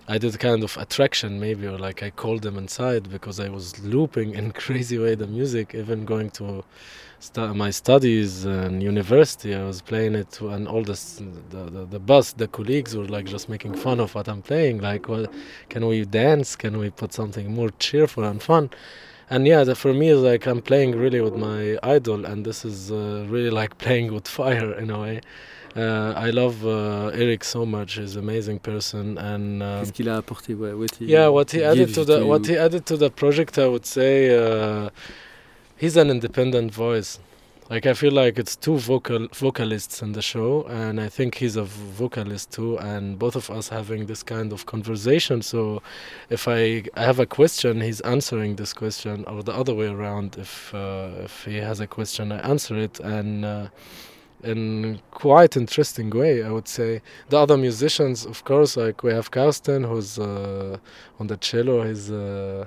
I 0.07 0.17
did 0.17 0.39
kind 0.39 0.63
of 0.63 0.75
attraction 0.77 1.39
maybe, 1.39 1.67
or 1.67 1.77
like 1.77 2.01
I 2.01 2.09
called 2.09 2.41
them 2.41 2.57
inside 2.57 3.09
because 3.11 3.39
I 3.39 3.49
was 3.49 3.79
looping 3.83 4.33
in 4.33 4.51
crazy 4.63 4.97
way 4.97 5.15
the 5.15 5.27
music, 5.27 5.75
even 5.75 6.05
going 6.05 6.31
to 6.31 6.63
my 7.53 7.69
studies 7.69 8.45
and 8.45 8.81
university. 8.81 9.53
I 9.53 9.63
was 9.63 9.81
playing 9.81 10.15
it, 10.15 10.31
to, 10.33 10.49
and 10.49 10.67
all 10.67 10.83
this, 10.83 11.21
the, 11.49 11.63
the 11.75 11.85
the 11.85 11.99
bus, 11.99 12.33
the 12.33 12.47
colleagues 12.47 12.95
were 12.95 13.07
like 13.07 13.25
just 13.25 13.49
making 13.49 13.75
fun 13.75 13.99
of 13.99 14.15
what 14.15 14.27
I'm 14.27 14.41
playing. 14.41 14.79
Like, 14.79 15.07
well, 15.09 15.27
can 15.69 15.85
we 15.85 16.05
dance? 16.05 16.55
Can 16.55 16.77
we 16.79 16.89
put 16.89 17.13
something 17.13 17.53
more 17.53 17.69
cheerful 17.79 18.23
and 18.23 18.41
fun? 18.41 18.69
And 19.29 19.45
yeah, 19.47 19.63
the, 19.63 19.75
for 19.75 19.93
me, 19.93 20.09
it's 20.09 20.21
like 20.21 20.47
I'm 20.47 20.61
playing 20.61 20.91
really 20.95 21.21
with 21.21 21.35
my 21.35 21.77
idol, 21.83 22.25
and 22.25 22.45
this 22.45 22.65
is 22.65 22.91
uh, 22.91 23.25
really 23.29 23.51
like 23.51 23.77
playing 23.85 24.13
with 24.13 24.27
fire 24.27 24.73
in 24.73 24.89
a 24.89 24.99
way. 24.99 25.21
Uh, 25.75 26.13
I 26.15 26.31
love 26.31 26.65
uh, 26.65 27.11
Eric 27.13 27.43
so 27.43 27.63
much. 27.63 27.93
He's 27.95 28.15
an 28.15 28.23
amazing 28.23 28.59
person, 28.59 29.19
and 29.19 29.61
um, 29.61 29.79
Qu'est-ce 29.79 29.91
qu'il 29.91 30.09
a 30.09 30.17
apporté 30.17 30.55
ouais, 30.55 30.73
what 30.73 30.95
he 30.95 31.05
yeah, 31.05 31.27
what 31.27 31.51
he 31.51 31.63
added 31.63 31.93
to 31.93 32.03
the 32.03 32.25
what 32.25 32.47
he 32.47 32.57
added 32.57 32.87
to 32.87 32.97
the 32.97 33.11
project, 33.11 33.59
I 33.59 33.67
would 33.67 33.85
say, 33.85 34.35
uh, 34.35 34.89
he's 35.77 35.95
an 35.95 36.09
independent 36.09 36.73
voice. 36.73 37.19
Like 37.69 37.85
I 37.85 37.93
feel 37.93 38.13
like 38.13 38.39
it's 38.39 38.55
two 38.55 38.77
vocal 38.79 39.27
vocalists 39.31 40.01
in 40.01 40.13
the 40.13 40.23
show, 40.23 40.63
and 40.63 40.99
I 40.99 41.07
think 41.07 41.35
he's 41.35 41.55
a 41.55 41.65
vocalist 41.65 42.51
too. 42.51 42.79
And 42.79 43.19
both 43.19 43.35
of 43.35 43.51
us 43.51 43.69
having 43.69 44.07
this 44.07 44.23
kind 44.23 44.51
of 44.51 44.65
conversation. 44.65 45.43
So, 45.43 45.83
if 46.31 46.47
I, 46.47 46.85
I 46.95 47.03
have 47.03 47.19
a 47.19 47.27
question, 47.27 47.81
he's 47.81 48.01
answering 48.01 48.55
this 48.55 48.73
question, 48.73 49.23
or 49.25 49.43
the 49.43 49.53
other 49.53 49.75
way 49.75 49.85
around. 49.85 50.35
If 50.39 50.73
uh, 50.73 51.11
if 51.25 51.45
he 51.45 51.57
has 51.57 51.79
a 51.79 51.85
question, 51.85 52.31
I 52.31 52.39
answer 52.39 52.75
it, 52.75 52.99
and 53.01 53.45
uh, 53.45 53.67
in 54.43 54.99
quite 55.11 55.55
interesting 55.55 56.09
way, 56.09 56.43
I 56.43 56.49
would 56.49 56.67
say. 56.67 57.01
The 57.29 57.37
other 57.37 57.57
musicians, 57.57 58.25
of 58.25 58.45
course, 58.45 58.77
like 58.77 59.03
we 59.03 59.11
have 59.13 59.29
Karsten, 59.29 59.83
who's 59.83 60.17
uh, 60.17 60.77
on 61.19 61.27
the 61.27 61.37
cello. 61.37 61.83
He's 61.83 62.09
uh, 62.09 62.65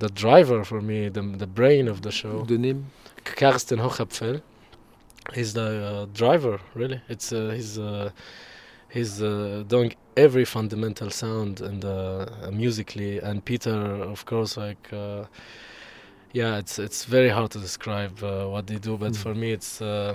the 0.00 0.08
driver 0.08 0.64
for 0.64 0.80
me, 0.80 1.08
the 1.08 1.22
the 1.22 1.46
brain 1.46 1.86
of 1.86 2.02
the 2.02 2.10
show. 2.10 2.44
de 2.46 2.58
name 2.58 2.86
Karsten 3.24 3.78
Hochapfel. 3.78 4.42
He's 5.34 5.52
the 5.52 5.62
uh, 5.86 6.06
driver, 6.12 6.60
really. 6.74 7.00
It's 7.08 7.32
uh, 7.32 7.50
he's 7.54 7.78
uh, 7.78 8.10
he's 8.88 9.22
uh, 9.22 9.64
doing 9.68 9.94
every 10.16 10.44
fundamental 10.44 11.10
sound 11.10 11.60
and 11.60 11.84
uh, 11.84 12.26
musically. 12.52 13.18
And 13.18 13.44
Peter, 13.44 13.72
of 13.74 14.24
course, 14.24 14.56
like 14.56 14.92
uh, 14.92 15.24
yeah, 16.32 16.58
it's 16.58 16.78
it's 16.78 17.04
very 17.04 17.28
hard 17.28 17.50
to 17.52 17.58
describe 17.58 18.22
uh, 18.22 18.46
what 18.46 18.66
they 18.66 18.78
do. 18.78 18.96
But 18.96 19.12
Mm. 19.12 19.16
for 19.16 19.34
me, 19.34 19.52
it's. 19.52 19.80
Uh, 19.82 20.14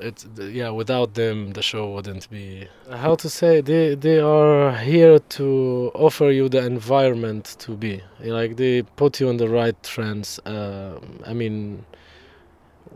it's 0.00 0.24
yeah. 0.38 0.70
Without 0.70 1.14
them, 1.14 1.52
the 1.52 1.62
show 1.62 1.90
wouldn't 1.92 2.30
be. 2.30 2.68
How 2.90 3.16
to 3.16 3.28
say? 3.28 3.60
They 3.60 3.96
they 3.96 4.20
are 4.20 4.72
here 4.76 5.18
to 5.18 5.90
offer 5.94 6.30
you 6.30 6.48
the 6.48 6.64
environment 6.64 7.56
to 7.58 7.72
be. 7.76 8.00
Like 8.20 8.56
they 8.56 8.82
put 8.96 9.20
you 9.20 9.28
on 9.28 9.36
the 9.36 9.48
right 9.48 9.76
trends 9.82 10.38
Uh, 10.46 11.00
I 11.26 11.34
mean, 11.34 11.84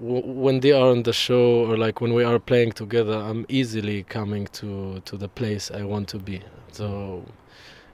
when 0.00 0.60
they 0.60 0.72
are 0.72 0.90
on 0.90 1.02
the 1.02 1.12
show 1.12 1.66
or 1.66 1.76
like 1.76 2.00
when 2.00 2.14
we 2.14 2.24
are 2.24 2.38
playing 2.38 2.72
together, 2.72 3.14
I'm 3.18 3.44
easily 3.48 4.02
coming 4.04 4.46
to 4.52 5.00
to 5.04 5.16
the 5.16 5.28
place 5.28 5.70
I 5.70 5.84
want 5.84 6.08
to 6.08 6.18
be. 6.18 6.40
So 6.72 7.22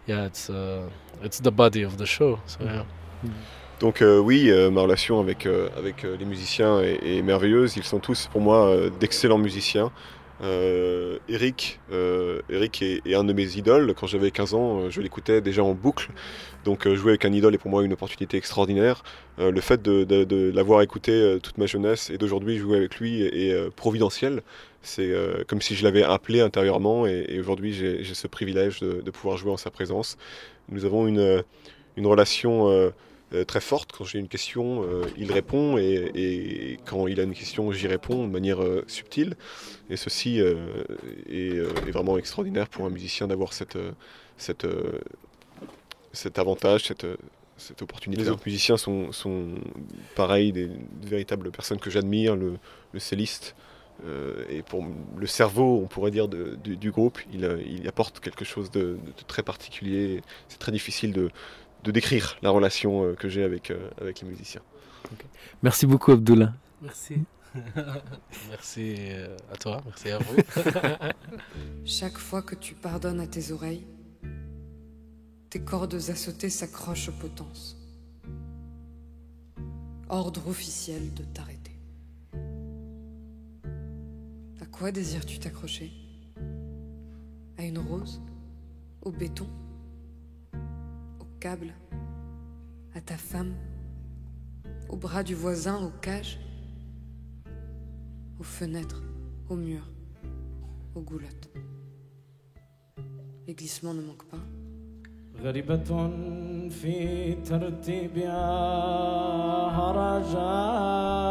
yeah, 0.07 0.25
it's 0.27 0.49
uh, 0.51 0.89
it's 1.23 1.41
the 1.41 1.53
body 1.53 1.83
of 1.83 1.97
the 1.97 2.07
show. 2.07 2.39
So 2.47 2.65
yeah. 2.65 2.85
Donc 3.81 4.03
euh, 4.03 4.19
oui, 4.19 4.51
euh, 4.51 4.71
ma 4.71 4.83
relation 4.83 5.21
avec, 5.21 5.47
euh, 5.47 5.71
avec 5.77 6.05
euh, 6.05 6.15
les 6.19 6.27
musiciens 6.27 6.81
est, 6.81 7.01
est 7.03 7.23
merveilleuse. 7.23 7.77
Ils 7.77 7.83
sont 7.85 7.99
tous 7.99 8.29
pour 8.31 8.43
moi 8.43 8.67
euh, 8.67 8.91
d'excellents 9.01 9.39
musiciens. 9.39 9.91
Euh, 10.43 11.19
Eric, 11.29 11.81
euh, 11.93 12.41
Eric 12.49 12.83
est, 12.83 13.15
un 13.15 13.25
de 13.25 13.33
mes 13.33 13.57
idoles. 13.57 13.95
Quand 13.95 14.07
j'avais 14.07 14.31
15 14.31 14.55
ans, 14.55 14.81
euh, 14.81 14.91
je 14.91 15.01
l'écoutais 15.01 15.41
déjà 15.41 15.63
en 15.63 15.75
boucle. 15.75 16.11
Donc 16.65 16.89
jouer 16.89 17.13
avec 17.13 17.25
un 17.25 17.33
idole 17.33 17.55
est 17.55 17.59
pour 17.59 17.71
moi 17.71 17.85
une 17.85 17.93
opportunité 17.93 18.37
extraordinaire. 18.37 19.03
Le 19.39 19.61
fait 19.63 19.81
de, 19.81 20.53
l'avoir 20.55 20.83
écouté 20.83 21.39
toute 21.43 21.57
ma 21.57 21.65
jeunesse 21.65 22.11
et 22.11 22.19
d'aujourd'hui 22.19 22.59
jouer 22.59 22.77
avec 22.77 22.97
lui 22.97 23.23
est, 23.23 23.71
providentiel. 23.71 24.43
C'est 24.83 25.11
comme 25.49 25.63
si 25.63 25.75
je 25.75 25.85
l'avais 25.85 26.03
appelé 26.03 26.43
intérieurement 26.43 27.07
et, 27.07 27.39
aujourd'hui 27.41 27.73
j'ai 27.73 28.05
ce 28.05 28.27
privilège 28.27 28.81
de, 28.81 29.11
pouvoir 29.11 29.39
jouer 29.39 29.53
en 29.53 29.57
sa 29.57 29.71
présence. 29.71 30.19
Nous 30.69 30.85
avons 30.85 31.07
une 31.07 32.07
relation 32.07 32.93
euh, 33.33 33.45
très 33.45 33.61
forte. 33.61 33.93
Quand 33.93 34.05
j'ai 34.05 34.19
une 34.19 34.29
question, 34.29 34.83
euh, 34.83 35.05
il 35.17 35.31
répond 35.33 35.79
et, 35.79 36.11
et 36.15 36.79
quand 36.85 37.07
il 37.07 37.21
a 37.21 37.23
une 37.25 37.35
question, 37.35 37.71
j'y 37.73 37.87
réponds 37.87 38.27
de 38.27 38.33
manière 38.33 38.63
euh, 38.63 38.85
subtile. 38.87 39.37
Et 39.89 39.97
ceci 39.97 40.39
est, 40.39 40.57
est 41.29 41.91
vraiment 41.93 42.19
extraordinaire 42.19 42.69
pour 42.69 42.85
un 42.87 42.91
musicien 42.91 43.27
d'avoir 43.27 43.53
cette, 43.53 43.79
cette, 44.37 44.67
cet 46.13 46.39
avantage, 46.39 46.85
cette, 46.85 47.07
cette 47.57 47.83
opportunité. 47.83 48.23
Les 48.23 48.29
autres 48.31 48.43
musiciens 48.47 48.77
sont, 48.77 49.13
sont 49.13 49.55
pareils, 50.17 50.53
des, 50.53 50.67
de 50.69 51.07
véritables 51.07 51.51
personnes 51.51 51.79
que 51.79 51.91
j'admire, 51.91 52.37
le, 52.37 52.55
le 52.93 53.01
celliste. 53.01 53.55
et 54.49 54.63
pour 54.63 54.85
le 55.17 55.27
cerveau, 55.27 55.81
on 55.83 55.87
pourrait 55.87 56.11
dire, 56.11 56.29
de- 56.29 56.57
du, 56.65 56.77
du 56.77 56.91
groupe, 56.91 57.19
il, 57.33 57.45
il 57.67 57.87
apporte 57.89 58.21
quelque 58.21 58.45
chose 58.45 58.71
de, 58.71 58.81
de 58.81 59.23
très 59.27 59.43
particulier. 59.43 60.23
C'est 60.49 60.59
très 60.59 60.73
difficile 60.73 61.13
de, 61.13 61.31
de 61.85 61.91
décrire 61.91 62.37
la 62.43 62.51
relation 62.51 63.05
euh, 63.05 63.15
que 63.15 63.29
j'ai 63.29 63.43
avec, 63.43 63.71
euh, 63.71 63.91
avec 64.01 64.21
les 64.21 64.29
musiciens. 64.29 64.63
Merci 65.63 65.87
beaucoup, 65.87 66.13
Abdullah. 66.13 66.53
Merci. 66.83 67.25
merci 68.49 68.95
euh, 68.99 69.37
à 69.53 69.57
toi, 69.57 69.83
merci 69.85 70.11
à 70.11 70.19
vous. 70.19 70.37
Chaque 71.85 72.19
fois 72.19 72.43
que 72.43 72.55
tu 72.55 72.75
pardonnes 72.75 73.21
à 73.21 73.27
tes 73.27 73.51
oreilles, 73.51 73.87
tes 75.49 75.61
cordes 75.61 75.95
à 75.95 76.15
sauter 76.15 76.49
s'accrochent 76.49 77.09
aux 77.09 77.19
potences. 77.19 77.77
Ordre 80.09 80.49
officiel 80.49 81.13
de 81.15 81.25
t'arrêter. 81.25 81.77
À 84.61 84.67
quoi 84.67 84.93
désires-tu 84.93 85.39
t'accrocher? 85.39 85.93
À 87.59 87.65
une 87.65 87.79
rose? 87.79 88.21
Au 89.03 89.11
béton? 89.11 89.49
câble 91.40 91.74
À 92.96 93.02
ta 93.02 93.18
femme 93.18 93.54
Au 94.90 94.96
bras 94.96 95.24
du 95.24 95.36
voisin 95.36 95.78
Aux 95.86 95.92
cages 96.02 96.40
Aux 98.40 98.44
fenêtres 98.44 99.04
Aux 99.50 99.56
murs 99.56 99.90
Aux 100.96 101.02
goulottes 101.02 101.50
Les 103.48 103.54
glissements 103.54 103.94
ne 103.94 104.02
manquent 104.02 104.30
pas. 104.30 104.44
غريبة 105.44 106.10
في 106.70 107.36
ترتيبها 107.36 108.46
هرجان 109.78 111.26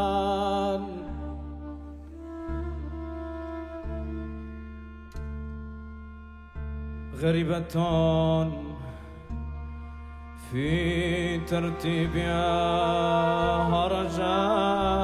غريبة 7.15 7.75
في 10.52 11.38
ترتيبها 11.38 12.44
هرجان. 13.74 15.00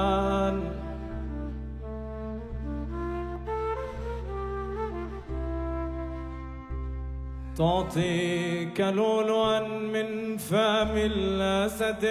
تعطيك 7.57 8.81
لؤلؤا 8.81 9.59
من 9.67 10.37
فم 10.37 10.97
الأسد 10.97 12.05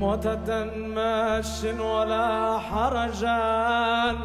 معتدا 0.00 0.79
ماش 1.40 1.64
ولا 1.80 2.58
حرجان 2.58 4.16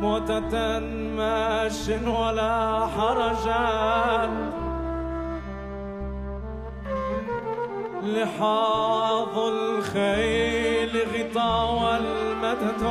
موتة 0.00 0.78
ماش 1.16 1.88
ولا 1.88 2.86
حرجان 2.86 4.50
لحاظ 8.02 9.38
الخيل 9.38 10.92
غطاء 11.14 11.74
والمدد 11.82 12.82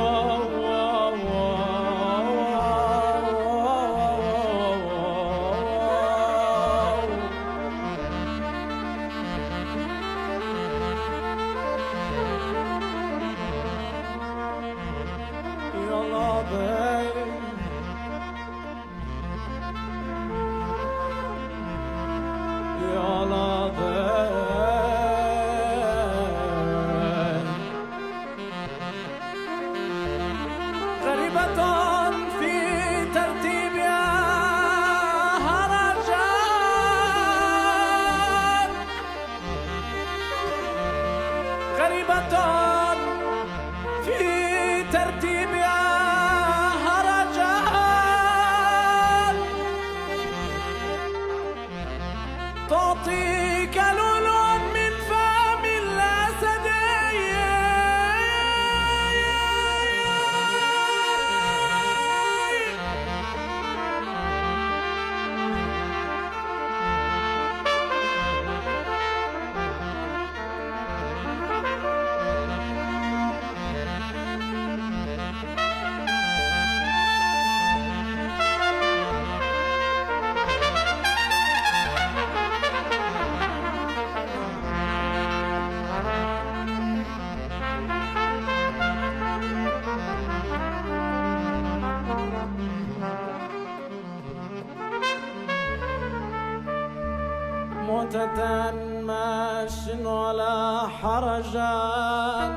موتة 98.34 98.72
ماش 99.06 99.88
ولا 100.04 100.86
حرجان 100.88 102.52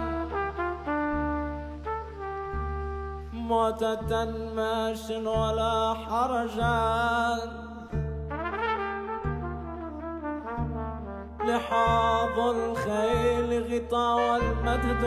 موتة 3.34 4.26
ماش 4.56 5.10
ولا 5.10 5.94
حرجان 5.94 7.40
لحاظ 11.48 12.40
الخيل 12.40 13.52
غطاء 13.70 14.16
والمدد 14.32 15.04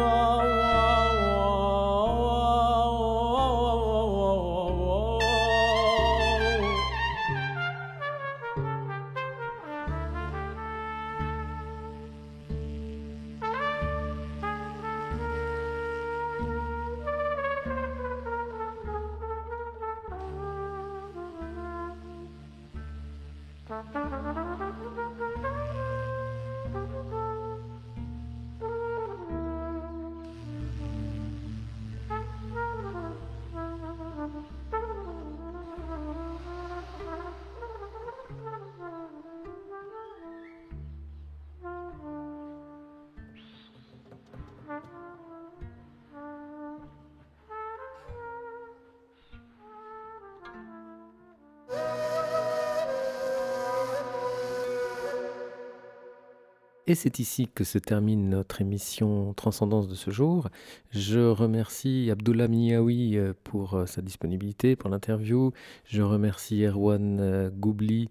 Et 56.91 56.97
c'est 56.97 57.20
ici 57.20 57.47
que 57.47 57.62
se 57.62 57.78
termine 57.78 58.30
notre 58.30 58.62
émission 58.62 59.32
Transcendance 59.34 59.86
de 59.86 59.95
ce 59.95 60.11
jour. 60.11 60.49
Je 60.91 61.20
remercie 61.20 62.09
Abdullah 62.11 62.49
Miaoui 62.49 63.16
euh, 63.16 63.32
pour 63.45 63.74
euh, 63.74 63.86
sa 63.86 64.03
disponibilité, 64.03 64.74
pour 64.74 64.91
l'interview. 64.91 65.53
Je 65.84 66.03
remercie 66.03 66.64
Erwan 66.64 67.20
euh, 67.20 67.49
Goubli 67.49 68.09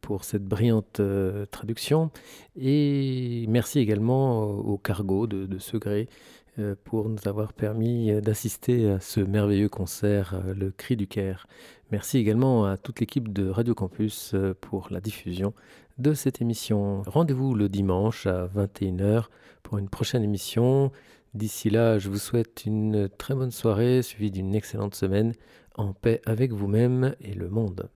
pour 0.00 0.24
cette 0.24 0.44
brillante 0.46 1.00
traduction. 1.50 2.10
Et 2.56 3.44
merci 3.48 3.78
également 3.78 4.44
au, 4.44 4.78
Cargo 4.78 5.26
de, 5.26 5.44
de 5.44 5.58
pour 6.84 7.08
nous 7.08 7.26
avoir 7.26 7.52
permis 7.52 8.12
d'assister 8.20 8.90
à 8.90 9.00
ce 9.00 9.20
merveilleux 9.20 9.68
concert, 9.68 10.42
Le 10.54 10.70
Cri 10.70 10.96
du 10.96 11.06
Caire. 11.06 11.46
Merci 11.90 12.18
également 12.18 12.66
à 12.66 12.76
toute 12.76 13.00
l'équipe 13.00 13.32
de 13.32 13.48
Radio 13.48 13.74
Campus 13.74 14.34
pour 14.60 14.88
la 14.90 15.00
diffusion 15.00 15.54
de 15.98 16.14
cette 16.14 16.40
émission. 16.40 17.02
Rendez-vous 17.06 17.54
le 17.54 17.68
dimanche 17.68 18.26
à 18.26 18.46
21h 18.46 19.26
pour 19.62 19.78
une 19.78 19.88
prochaine 19.88 20.22
émission. 20.22 20.92
D'ici 21.34 21.70
là, 21.70 21.98
je 21.98 22.08
vous 22.08 22.18
souhaite 22.18 22.64
une 22.66 23.08
très 23.08 23.34
bonne 23.34 23.52
soirée 23.52 24.02
suivie 24.02 24.30
d'une 24.30 24.54
excellente 24.54 24.94
semaine 24.94 25.34
en 25.76 25.92
paix 25.92 26.20
avec 26.26 26.52
vous-même 26.52 27.14
et 27.20 27.34
le 27.34 27.48
monde. 27.48 27.88